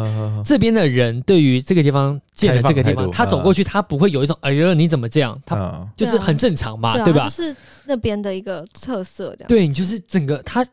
[0.45, 5.37] 这边的人对于这个地方建了这个地方，他走过去，他不会有一种哎呦你怎么这样？
[5.45, 7.25] 他就是很正常嘛，对吧？
[7.25, 7.55] 就是
[7.85, 9.49] 那边的一个特色，这样。
[9.49, 10.65] 对，你就是整个他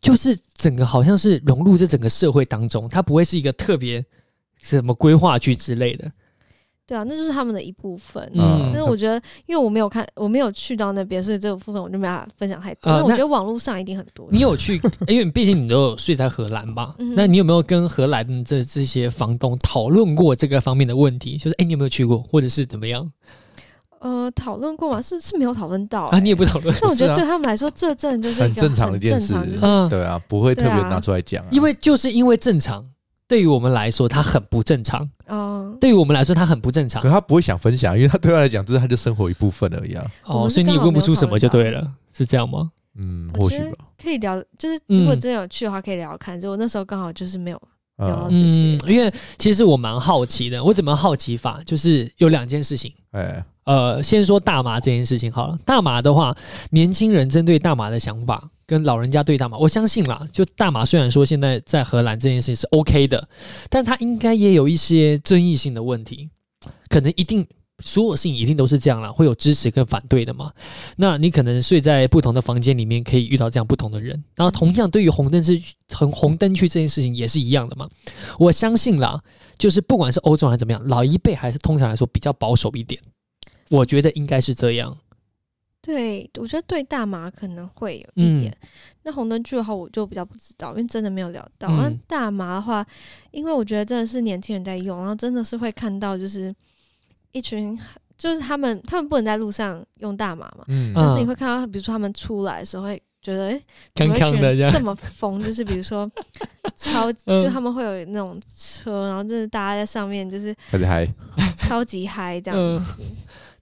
[0.00, 4.04] 就是整个好像是融入这整个社会当中，他不会是一个特别
[4.60, 6.10] 什么规划区之类的。
[6.86, 8.22] 对啊，那就是他们的一部分。
[8.34, 12.92] 嗯，但是我觉得，因为我没有看，我没有去到那边，所以这个部分我就没办法分享太多。
[12.92, 14.28] 但我觉得网络上一定很多。
[14.30, 14.78] 你有去？
[15.06, 16.94] 因为毕竟你都有睡在荷兰吧？
[17.16, 21.38] 那你有没有跟荷兰的这这些房东讨论过这个方面的问题？
[21.38, 23.10] 就是，哎，你有没有去过，或者是怎么样？
[24.00, 25.00] 呃，讨论过吗？
[25.00, 26.20] 是是没有讨论到啊。
[26.20, 26.76] 你也不讨论？
[26.82, 29.34] 那我 觉得对他们来说，这正就是很正常的一件事。
[29.62, 31.42] 嗯，对啊，不会特别拿出来讲。
[31.50, 32.84] 因为就是因为正常。
[33.26, 35.08] 对于我们来说，他很不正常。
[35.28, 37.02] 哦，对于我们来说，他很不正常。
[37.02, 40.06] 可他不会想分享，因为他对他来讲，这是他的生活一部分而已啊。
[40.24, 42.70] 哦，所以你也问不出什么就对了，是这样吗？
[42.96, 43.86] 嗯，或许吧。
[44.00, 46.38] 可以聊，就是如果真有趣的话，可以聊聊看。
[46.40, 47.60] 就我那时候刚好就是没有
[47.96, 50.62] 聊到这些，因为其实我蛮好奇的。
[50.62, 51.60] 我怎么好奇法？
[51.64, 52.92] 就是有两件事情。
[53.12, 55.58] 哎，呃，先说大麻这件事情好了。
[55.64, 56.36] 大麻的话，
[56.70, 58.50] 年轻人针对大麻的想法。
[58.66, 60.26] 跟老人家对大麻，我相信啦。
[60.32, 63.28] 就大麻虽然说现在在荷兰这件事情是 OK 的，
[63.68, 66.30] 但它应该也有一些争议性的问题。
[66.88, 67.46] 可能一定
[67.80, 70.52] 所有事情一定都是这样啦，会有支持跟反对的嘛。
[70.96, 74.22] 那你可能睡在不同的房间里面，可以遇到这样不同的人。
[74.36, 75.62] 然后同样对于红灯区、
[75.92, 77.88] 红红灯区这件事情也是一样的嘛。
[78.38, 79.20] 我相信啦，
[79.58, 83.00] 就是不管是欧洲还是怎么样，老一辈还是通常来说比较保守一点。
[83.70, 84.96] 我觉得应该是这样。
[85.84, 88.50] 对，我觉得对大麻可能会有一点。
[88.62, 88.68] 嗯、
[89.02, 91.68] 那红灯区的话，我就比较不知道，因为真的没有聊到。
[91.68, 92.84] 那、嗯、大麻的话，
[93.32, 96.50] 因为我觉得真的是年轻人在用，然后真的是会看到，就是
[97.32, 97.78] 一群，
[98.16, 100.64] 就是他们，他们不能在路上用大麻嘛。
[100.68, 100.90] 嗯。
[100.94, 103.62] 但是你会看到，比如说他们出来的时候，会觉得，哎，
[104.72, 106.10] 这么疯，就是比如说
[106.74, 111.14] 超， 就他们会有那种车，然后就是大家在上面，就是超级嗨，
[111.58, 113.02] 超级嗨这样子。
[113.02, 113.16] 嗯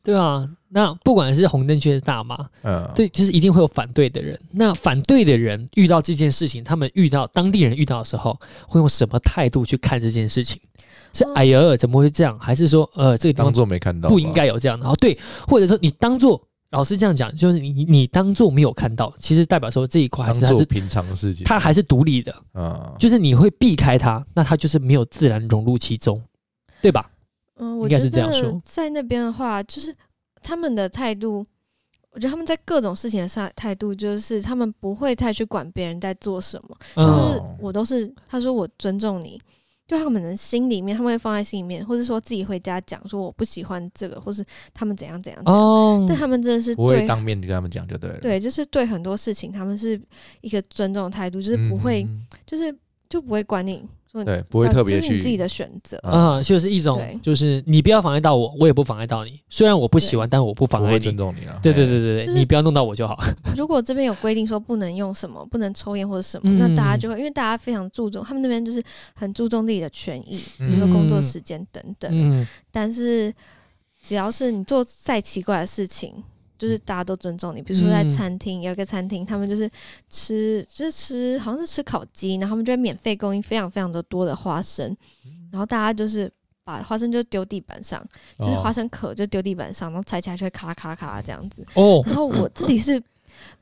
[0.04, 4.40] 对啊，那不管是红灯区的大妈，嗯，对，就是一定会有反对的人。
[4.50, 10.58] 那反对的人遇到这件事情，他们遇到当地人遇到的时候，会用什么态度去看这件事情？
[11.12, 12.38] 是哎呀，怎么会这样？
[12.38, 14.86] 还是说，呃，这个当做没看到，不应该有这样的？
[14.88, 26.18] 哦，对，或者说你当做老师这样讲，就是你你当做没有看到，其实代表说这一块还是平常的事情，他还是独立的，嗯，就是你会避开他，那他就是没有自然融入其中，
[26.80, 27.10] 对吧？
[27.58, 28.08] 嗯，我觉得
[28.64, 29.94] 在那边的话，就是
[30.42, 31.44] 他们的态度，
[32.10, 39.40] 我觉得他们在各种事情的上态度，就是他们不会太去管别人在做什么，就是我都是他说我尊重你，
[39.86, 50.00] 就他们的心里面，他们会放在心里面，或者说自己回家讲说我不喜欢这个，或是他们怎样怎样怎样，哦，但他们真的是不会当面跟他们讲就对了，对，就是对很多事情他们是
[50.40, 52.06] 一个尊重的态度，就是不会，
[52.46, 52.74] 就是
[53.08, 53.86] 就不会管你。
[54.24, 59.40] 对，不会特别去自己的选择啊，就是一种，就是你不要妨碍到我，我也不妨碍到你。
[59.48, 61.58] 虽然我不喜欢，但我不妨碍你，尊重你啊。
[61.62, 63.18] 对对对对对，你不要弄到我就好。
[63.56, 68.82] 如果这边有规定说不能用什么，不能抽烟或者什么，那大家就会，因为大家非常注重，他们那边就是
[69.14, 72.46] 很注重自己的权益，比如说工作时间等等。
[72.70, 73.32] 但是
[74.06, 76.22] 只要是你做再奇怪的事情。
[76.62, 79.68] 就是大家都尊重你，比如说在餐厅、嗯、有一个餐厅，他们就是
[80.08, 84.96] 吃就是吃，好像是吃烤鸡，然后他们就会免费供应非常非常的多的花生，
[85.50, 86.32] 然后大家就是
[86.62, 88.00] 把花生就丢地板上，
[88.38, 91.66] 就是花生壳就丢地板上，然后踩起来就会咔啦咔啦咔啦这样子。
[91.74, 93.02] 哦，然后我自己是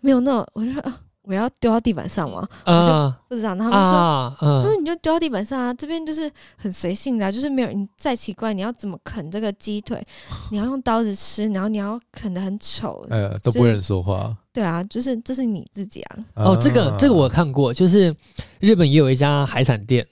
[0.00, 1.00] 没有那种，我就说啊。
[1.22, 2.48] 我要丢到地板上吗？
[2.64, 3.54] 我就不知道。
[3.54, 10.02] 他们说，他说你就丢到地板上啊，这边就是很随性的，就是没有你再奇怪，你要怎么啃这个鸡腿？
[10.50, 14.34] 你要用刀子吃，然后你要啃得很丑，呃，都不会人说话。
[14.52, 16.16] 对啊，就是这是你自己啊。
[16.34, 18.14] 哦，这个这个我看过，就是
[18.58, 20.04] 日本也有一家海产店，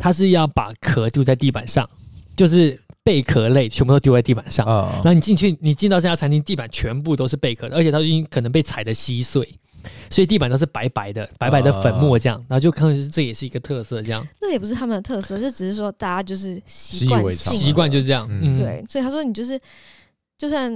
[0.00, 1.88] 他是要把壳丢在地板上，
[2.36, 4.66] 就是贝壳类全部都丢在地板上。
[4.66, 9.48] 然后你进去，你进到这家餐厅，地板全部都是贝壳的，而且它已经可能被踩得稀碎。
[10.10, 14.26] 所以地板都是白白的，白白的粉末这样，然后就看是这也是一个特色这样。
[14.40, 18.26] 那也不是他们的特色，就只是说大家就是习惯习惯就这样。
[18.30, 18.84] 嗯，对。
[18.88, 19.60] 所以他说你就是，
[20.36, 20.74] 就算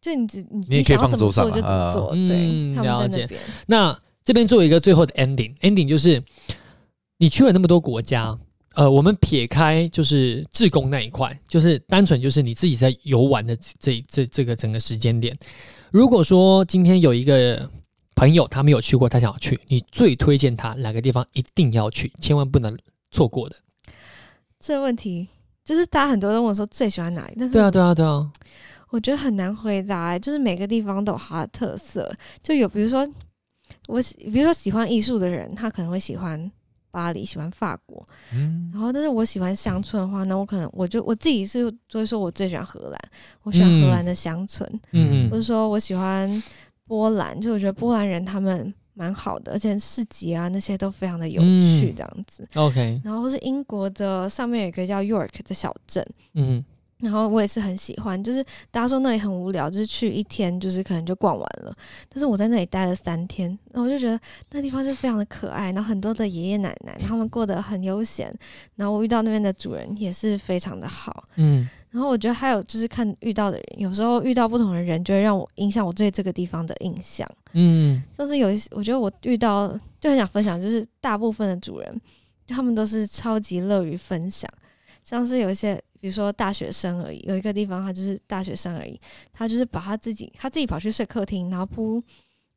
[0.00, 2.10] 就你只你想要怎么做就怎么做。
[2.26, 3.28] 对，了解。
[3.66, 6.22] 那这边做一个最后的 ending，ending 就是
[7.18, 8.36] 你去了那么多国家，
[8.74, 15.36] 呃，我们撇开就是志工那一块，就是单纯就是你自己在游玩的这这这个整个时间点。
[15.90, 17.70] 如果说今天有一个。
[18.14, 22.76] 朋友他没有去过，他想要去，你最推荐他哪个地方一定要去，千万不能
[23.10, 23.56] 错过的？
[24.60, 25.28] 这个问题
[25.64, 28.30] 就是大家很多人问我说最喜欢哪里，但是对啊对啊对啊，
[28.90, 30.18] 我觉得很难回答、欸。
[30.18, 32.10] 就是每个地方都有它的特色，
[32.42, 33.06] 就有比如说
[33.88, 36.50] 我喜，比如说喜欢艺术的人，他可能会喜欢
[36.90, 38.02] 巴黎，喜欢法国，
[38.32, 42.98] 嗯，然后但是我喜欢乡村的话，那我可能我就我自己是所以说我最喜欢荷兰，
[43.42, 46.42] 我喜欢荷兰的乡村，嗯嗯，或者说我喜欢。
[46.86, 52.46] 波兰，就我觉得波兰人他们蛮好的，而且市集啊那些都非常的有趣，这样子。
[52.54, 56.64] 嗯、OK，然后是英国的上面有一个叫 York 的小镇，嗯，
[56.98, 61.74] 然后我也是很喜欢，就是大家说那里很无聊，就是去一天就是可能就逛完了，
[62.08, 64.20] 但是我在那里待了三天，然后我就觉得
[64.52, 68.32] 那地方就非常的可爱，然后很多的爷爷奶奶他们过得很悠闲，
[68.76, 71.68] 然后我遇到那边的主人也是非常的好，嗯。
[71.94, 77.24] 然后我觉得还有就是看遇到的人，有时候遇到不同的人，就会让我影响我对这个地方的印象。
[77.52, 79.68] 嗯，就是有一些，我觉得我遇到
[80.00, 82.00] 就很想分享，就是大部分的主人，
[82.48, 84.50] 他们都是超级乐于分享。
[85.04, 88.98] 像是有一些，比如说大学生而已，有一个地方他就是大学生而已，
[89.32, 92.02] 他就是把他自己，他自己跑去睡客厅，然后铺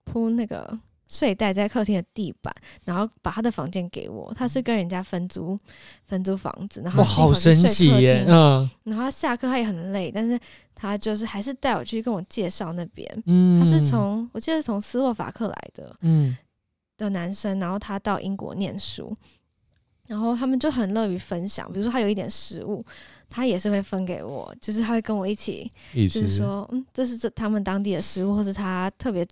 [0.03, 0.75] 铺那个。
[1.07, 2.53] 睡袋在客厅的地板，
[2.83, 4.33] 然后把他的房间给我。
[4.35, 5.57] 他是跟人家分租
[6.03, 8.25] 分租房子，然后他好神奇耶！
[8.27, 10.37] 嗯，然后他下课他也很累，但是
[10.75, 13.09] 他就是还是带我去跟我介绍那边。
[13.25, 16.35] 嗯，他是从我记得是从斯洛伐克来的，嗯，
[16.97, 19.15] 的男生，然后他到英国念书，
[20.07, 21.71] 然后他们就很乐于分享。
[21.71, 22.83] 比如说他有一点食物，
[23.29, 29.25] 他也是会分给我，就是他会跟我一起，就是说，嗯，这是这他们当地的食物，或是他特别。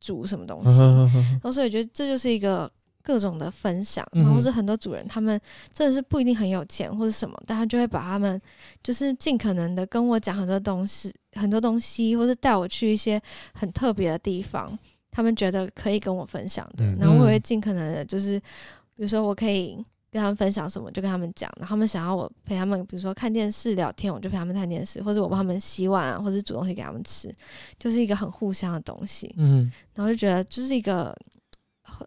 [0.00, 2.70] 煮什么东西，然后所以我觉得这就是一个
[3.02, 5.40] 各种的分享，然后是很多主人他们
[5.72, 8.40] 真的是不一定很有钱或者什么，但他就会把他们
[8.82, 13.20] 就是尽可能的跟我讲很多东西，很多东西，或是带我去一些
[13.52, 14.78] 很特别的地方，
[15.10, 18.38] 他们觉得可以跟我分享的，然后我也会尽可能的，就是
[18.94, 19.78] 比如说我可以。
[20.16, 27.30] 跟他们分享什么就跟他们讲，然后他们想要我陪他们，比如说看电视聊天，我就陪他们看电视，或者我帮他们洗碗啊，或者煮东西给他们吃，
[27.78, 29.34] 就是一个很互相的东西。
[29.36, 31.14] 嗯，然后就觉得就是一个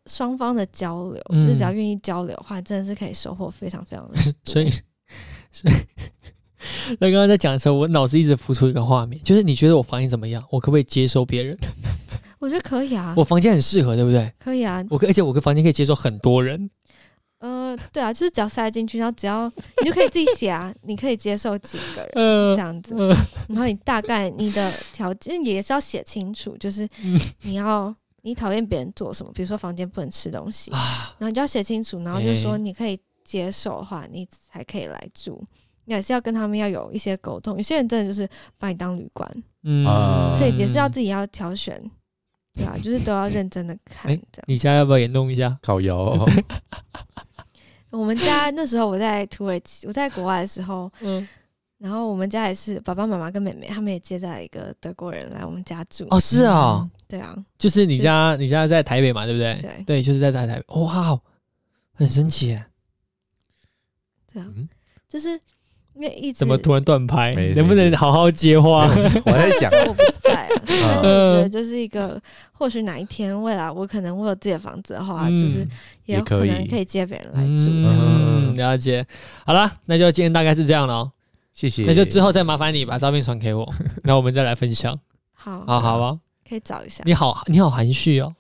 [0.08, 4.18] 双方的交流，嗯、就是只要愿意交流的话，真的是可以收获非常非常的。
[4.44, 4.70] 所以，
[5.52, 5.74] 所以，
[7.00, 10.44] 那刚刚在讲的时候，我脑子一直浮出一个画面，就是你觉得我房间怎么样？
[10.52, 11.56] 我可不可以接受别人？
[12.40, 14.32] 我觉得可以啊，我房间很适合，对不对？
[14.40, 16.70] 可以啊，我而且我个房间可以接受很多人。
[17.76, 19.50] 呃，对啊，就是只要塞进去，然后只要
[19.82, 22.96] 你就可以自己写啊，你可以接受几个人这样子，
[23.48, 26.88] 然后你大概你的条件也是要写清楚，就是
[27.42, 35.44] 你要你讨厌别人做什么，比如说房间不能吃东西，然后你就要写清楚，然后就说你可以接受的话，你才可以来住，
[35.86, 39.86] 你还是要跟他们要有一些沟通，有些人真的就是把你当旅馆，嗯，
[40.36, 41.80] 所以也是要自己要挑选。
[42.52, 44.08] 对啊，就是都要认真的看。
[44.32, 45.56] 这样，你家要不要也弄一下？
[45.62, 46.30] 烤窑、哦。
[47.92, 51.28] 我们家 那时候我在土耳其，我在国外的时候，嗯，
[51.78, 56.06] 然后我们家也是爸爸妈妈跟妹妹，他们也接待一个德国人来我们家住。
[56.10, 59.60] 哦，是啊、嗯，对啊，就是你家，你家在台北嘛，对不对？
[59.62, 60.82] 对，对，就是在在台北。
[60.82, 61.20] 哇，
[61.94, 62.60] 很神奇。
[64.32, 64.48] 对啊，
[65.08, 65.40] 就是。
[66.00, 67.36] 因为一直怎么突然断拍？
[67.58, 68.88] 能不能好好接话？
[68.88, 71.02] 我在 想，我不在啊。
[71.04, 72.20] 但我觉得就是一个，
[72.54, 75.68] 或许哪一天未来我可能我有自己的房子的话，嗯、就是
[76.06, 78.00] 也有可能可以接别人来住这样。
[78.00, 79.06] 嗯，了解。
[79.46, 81.12] 好了，那就今天大概是这样了。
[81.52, 81.84] 谢谢。
[81.84, 83.70] 那就之后再麻烦你把照片传给我，
[84.06, 84.98] 那我们再来分享。
[85.34, 86.18] 好，好好吧。
[86.48, 87.04] 可以找一下。
[87.06, 88.34] 你好，你好含蓄哦。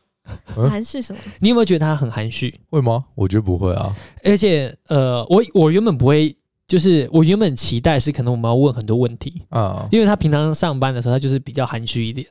[0.45, 1.19] 含蓄什么？
[1.39, 2.57] 你有没有觉得他很含蓄？
[2.69, 3.03] 会吗？
[3.15, 3.93] 我觉得不会啊。
[4.23, 6.33] 而且，呃，我我原本不会。
[6.69, 12.25] 就是我原本期待是可能我们要问很多问题啊，因为他平常上班的时候他就是比较含蓄一点，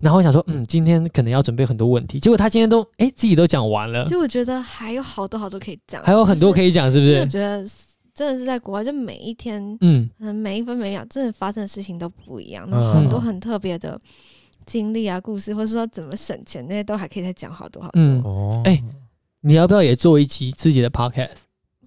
[0.00, 7.20] 然后我想说，嗯，今天可能要准备很多问题，结果他今天都哎自己都讲完了，其实我觉得还有好多好多可以讲，还有很多可以讲，是不是？
[7.20, 7.64] 我觉得
[8.12, 13.96] 真的是在国外，就每一天，嗯，每一分每一秒，真的发生的事情都不一样，然后很多很特别的
[14.66, 18.02] 经历啊、故事，或者说怎么省钱那些，都还可以再讲好多好多。
[18.02, 18.82] 嗯哦，哎，
[19.42, 21.28] 你要不要也做一集自己的 podcast？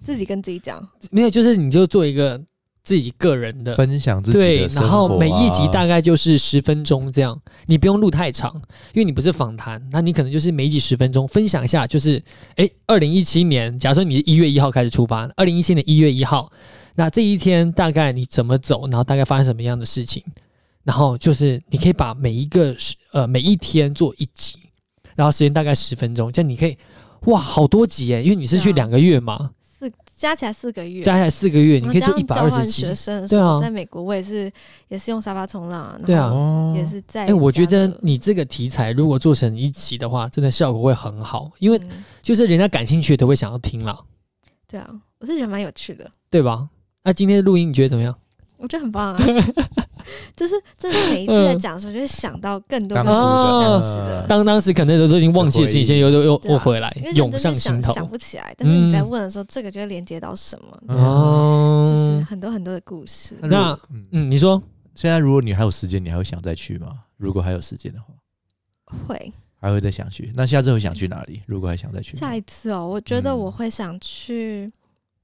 [0.04, 2.40] 自己跟自己讲，没有，就是你就做一个
[2.84, 8.54] 自己个人的分享自己的对，然后每一集大概就是十分钟这样，你不用录太长，
[8.94, 12.22] 因为你不是访谈，那你可能就是每一集十分钟分享一下，就是
[12.58, 16.52] 诶，二零一七年，假设你是一月一号开始出发，二零一七年一月一号，
[16.96, 20.22] 那这一天大概你怎么走，然后大概发生什么样的事情，
[20.84, 22.76] 然后就是你可以把每一个
[23.14, 24.58] 呃每一天做一集，
[25.16, 26.78] 然后时间大概十分钟，这样你可以
[27.28, 29.52] 哇好多集诶，因为你是去两个月嘛。
[30.16, 34.52] 加起来四个月，加起来四个月，你可以做一百二十生对啊，在美国我也是，
[34.88, 36.32] 也是用沙发冲浪，对啊，
[36.76, 37.26] 也是在。
[37.26, 41.82] 哎，我觉得你这个题材如果做成一集的话，真的效果会很好，因为
[42.22, 44.00] 就是人家感兴趣的都会想要听了。
[44.68, 44.90] 对啊，
[45.20, 46.70] 我是觉得蛮有趣的，对吧？
[47.04, 48.16] 那今天的录音你觉得怎么样？
[48.64, 49.20] 我觉得很棒啊。
[50.36, 58.54] 就是，就是每一次在讲的时候，就会想到更多更多当时的，当当时可能都都已经忘记的事情，现在又又又又回来，涌上心头，想不起来。
[58.58, 60.96] 但是你在问的时候，这个就会连接到什么？
[60.96, 63.38] 哦，就是很多很多的故事。
[63.42, 63.78] 那
[64.12, 64.62] 嗯，你说
[64.94, 67.00] 现在如果你还有时间，你还会想再去吗？
[67.18, 68.14] 如果还有时间的话，
[69.08, 70.34] 会还会再想去。
[70.36, 71.42] 那下次会想去哪里？
[71.48, 74.70] 如果还想再去，下一次哦，我觉得我会想去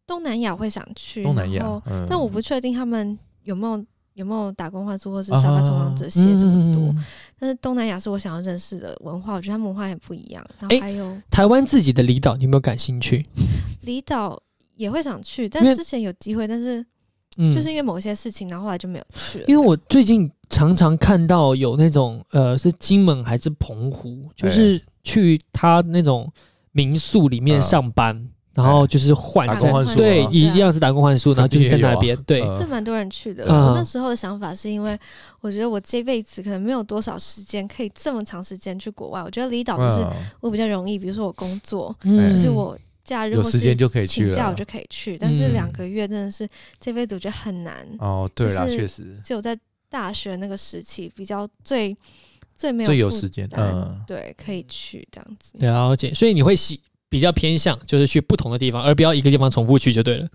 [0.08, 3.20] 东南亚，会想去东南亚，但我不确定他们
[3.50, 3.86] 有没有。
[4.16, 6.94] 有没有打工换宿或是沙发冲浪这些这么多？
[7.40, 10.46] 但是东南亚是我想要认识的文化，我觉得他们文化也不一样。
[10.60, 13.26] 然后还有台湾自己的离岛，你有没有感兴趣？
[13.84, 14.38] 离岛
[14.76, 16.86] 也会想去，但之前有机会，但是
[17.54, 19.46] 就是因为某些事情，然后后来就没有去了。
[19.48, 26.30] 因为我最近常常看到有那种呃，是金门还是澎湖，就是去他那种
[26.74, 28.28] 民宿里面上班。
[28.54, 33.46] 然后就是换在对，一样是打工换宿，然后就是在那边对，这蛮多人去的。
[33.46, 34.98] 我那时候的想法是因为
[35.40, 39.22] 我觉得我这辈子可能没有多少时间可以这么长时间去国外。
[39.24, 40.06] 我觉得离岛就是
[40.42, 43.60] 我比较容易，比如说我工作，就是我假日或是
[44.06, 45.18] 请假我就可以去。
[45.18, 46.46] 但是两个月真的是
[46.82, 47.88] 这辈子我觉得很难。
[48.00, 49.58] 哦，对啦，确实，只有在
[49.90, 51.96] 大学那个时期比较最
[52.58, 55.54] 最没有最有时间，嗯，对，可以去这样子。
[55.60, 56.82] 了解，所以你会喜。
[57.10, 60.28] 比较偏向就是去不同的地方，而不要一个地方重复去就对了。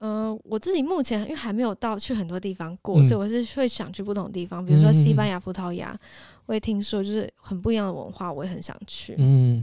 [0.00, 5.96] 嗯、呃，我自己目前因为还没有到去很多地方过，嗯、所以我是会想去不同的地方，比如说西班牙、葡萄牙。
[6.48, 9.14] 我也听说，就是很不一样的文化，我也很想去。
[9.18, 9.62] 嗯，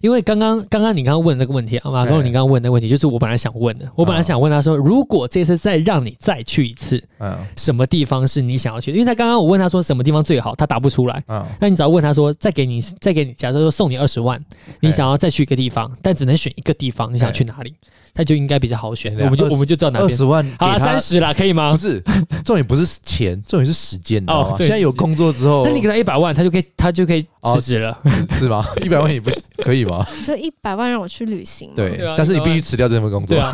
[0.00, 3.86] 因为刚刚刚刚你刚刚问那个问题啊，马哥，你刚刚问那个问题，就是我本来想问的。
[3.94, 8.96] 我本来想问他说，如果这次再让你再去一次，嗯，什么地方是你想要去的？
[8.96, 11.22] 因为他刚刚我问他说什么地方最好，他答不出来。
[11.28, 14.42] 嗯，那你只要问他说，再给你再给你，假设说送你二十万，
[14.80, 17.74] 你想要再去一个地方，但只能选一个地方，你想去哪里？
[18.14, 19.14] 他就应该比较好选。
[19.18, 20.10] 我们就我们就知道哪边。
[20.10, 21.72] 二十万，好，三十啦，可以吗？
[21.72, 22.02] 不是，
[22.44, 24.22] 重点不是钱，重点是时间。
[24.26, 27.98] 哦，现在有工作之后，那你给他一百万，他就可以，他就可以辞职了，
[28.38, 28.64] 是吗？
[28.84, 29.30] 一百万也不
[29.62, 30.06] 可以吗？
[30.26, 33.38] 就一百万让我去旅行，对，但是你必须辞掉这份工作。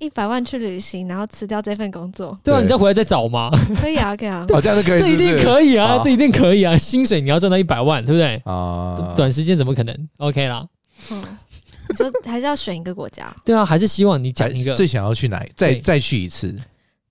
[0.00, 3.50] 一百万去旅行，然后辞掉这份工作，对啊，你再回来再找吗？
[3.82, 8.40] 可以啊，可以啊，这样就可以，这一定可以啊，这一定可以啊，薪水你要赚到一百万，对不对？
[8.44, 10.64] 啊，短时间怎么可能？OK 啦。
[11.10, 11.20] 嗯，
[11.88, 13.34] 你说还是要选一个国家？
[13.44, 15.44] 对啊，还是希望你讲一个最想要去哪？
[15.54, 16.54] 再再去一次，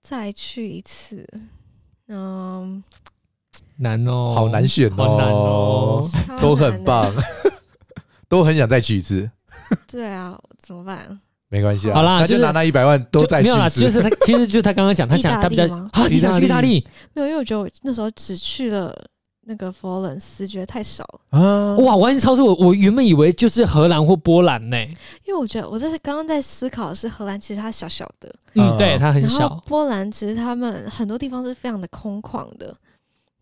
[0.01, 1.27] 再去一次，
[2.07, 2.83] 嗯。
[3.79, 6.03] 难哦，好难选哦，
[6.41, 7.13] 都很棒，
[8.27, 9.29] 都很想再去一次。
[9.87, 11.19] 对啊，怎么办？
[11.49, 13.81] 没关系啊，好啦，那就拿那一百万都再去一次。
[13.81, 16.85] 就是他，其实就是他刚刚讲，他想他比较啊，你想去意大利？
[17.13, 18.93] 没有，因为我觉得我那时候只去了
[19.47, 21.77] 那个佛罗伦斯，觉得太少了啊！
[21.77, 24.77] 哇，完全超出我，我原本以为就是荷兰或波兰呢。
[25.23, 29.47] 因为我觉得我在刚刚在思考的是荷兰，其实它小小的，嗯，对，它很小。
[29.65, 32.75] 波兰其实他们很多地方是非常的空旷的。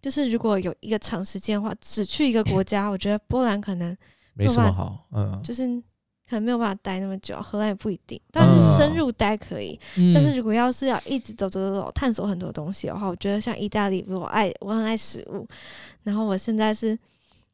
[0.01, 3.97] 就是如果有一个长时间的话，只去一个国家，我觉得波兰可能
[4.35, 5.07] 没什么好。
[5.11, 5.67] 嗯，就是
[6.29, 9.79] 可能没有办法待那么久，荷兰也不一定，但是深入待可以。
[9.97, 15.47] 嗯、但是如果要是要一直走走走走，探索很多东西的话，我觉得像意大利，我爱我很爱食物，
[16.03, 16.97] 然后我现在是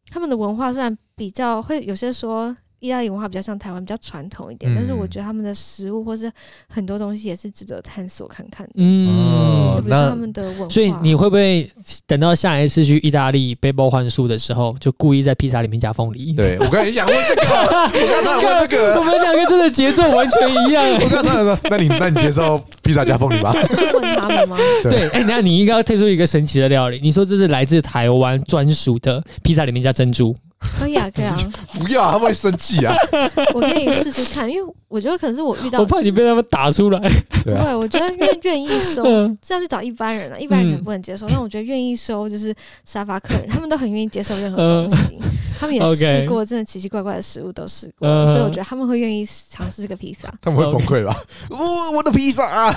[0.10, 2.56] 他们的文化，虽然比较会有些说。
[2.82, 6.30] 意大利文化比较像台湾，比较传统一点，嗯、但是我觉得他们的食物或是
[6.68, 8.74] 很多东西也是值得探索看看的。
[8.78, 10.70] 嗯，比如说他们的文化。
[10.70, 11.72] 所以你会不会
[12.08, 16.34] 等到下一次去意大利背包换宿的时候，就故意在披萨里面加凤梨？
[16.34, 20.84] 对，我刚才想问这个，我刚才问这个， 我们两个真的节奏完全一样。
[21.00, 23.54] 我刚才说，那你那你接受披萨加凤梨吗？
[23.94, 24.58] 问他们吗？
[24.82, 27.00] 对，哎、欸，那你应该要推出一个神奇的料理。
[27.04, 30.36] 你说这是来自台湾专属的披萨里面加珍珠。
[30.80, 31.38] 可以啊，可以啊！
[31.74, 32.94] 不要，他们会生气啊！
[33.54, 37.00] 我可以试试看，因为我觉得可能是我遇到，我怕你被他们打出来。
[37.46, 39.04] 对，我觉得愿愿意收
[39.42, 41.28] 是要去找一般人了，一般人可能不能接受。
[41.30, 45.18] 但我觉得愿意收就是沙发客人，他们都很愿意接受任何东西。
[45.60, 50.28] 他们也试过， 真的奇奇怪怪的食物都试过，所以我觉得他们会愿意尝试这个披萨。
[50.42, 51.16] 他们会崩溃吧？
[51.50, 51.58] 我
[51.98, 52.76] 我的披萨啊！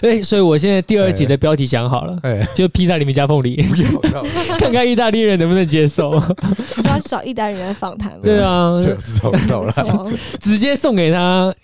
[0.00, 3.66] 对， 所以我现在第二集的标题想好了，哎就披萨里面加凤梨，
[4.58, 6.20] 看看意大利人能不能接受。
[6.20, 8.20] 就要去找意大利人来访谈了。
[8.22, 8.78] 对啊，
[10.38, 11.54] 直接送给他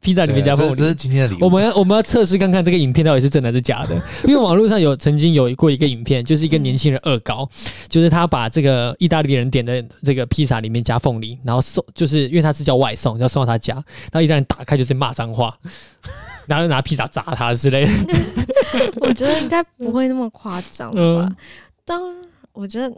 [0.00, 0.74] 披萨里面加凤梨。
[0.76, 1.38] 这是今天的礼物。
[1.44, 4.00] 我们要我们要测试看看这个影片到底是真的还是假的。
[4.24, 7.46] 因为网络上有曾经有过一个影片，就是一个年轻人恶搞，
[7.88, 15.58] 就是他把这个意大利人点的这个披萨里面加凤梨，然后送，就是因为他是叫外送，要送到他家，然后意大利人打开就是骂脏话，
[16.46, 17.92] 然后拿披萨砸他之类的。
[19.02, 21.28] 我觉得应该不会那么夸张吧？
[21.84, 22.00] 当
[22.52, 22.90] 我觉得。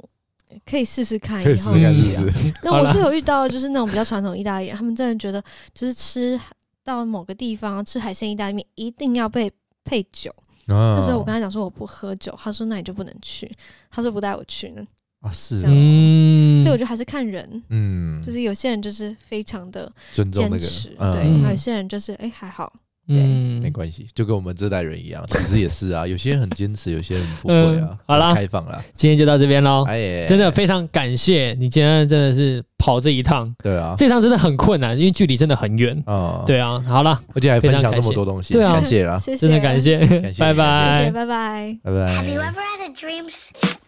[0.65, 1.73] 可以试试看，以后
[2.63, 5.43] 那我是有遇到，就是那种比较传统意大利人，他们真的觉得，
[5.75, 6.39] 就是吃
[6.85, 9.51] 到某个地方吃海鲜意大利面一定要配
[9.85, 10.35] 配酒。
[10.67, 13.51] 那时候我跟他讲说我不喝酒，他说那你就不能去，
[13.91, 14.87] 他说不带我去呢。
[15.21, 15.61] 啊，是。
[15.61, 22.73] 这样子，所以我觉得还是看人，嗯，就是有些人就是非常的坚持，对，有些人就是哎还好。
[23.09, 26.07] 嗯，没关系，就跟我们这代人一样，其实也是啊。
[26.09, 27.99] 有些人很坚持，有些人不会啊。
[28.07, 29.85] 好啦，开放了，今天就到这边喽。
[29.89, 33.53] 哎，真的非常感谢你今天真的是跑这一趟。
[33.63, 36.45] 对啊，这趟真的很困难，因为距离真的很远啊。
[36.47, 39.99] 对啊，好了，而且还分享这么多东西，对啊，感谢啦，真的感谢，
[40.39, 43.80] 拜拜，拜拜，拜拜。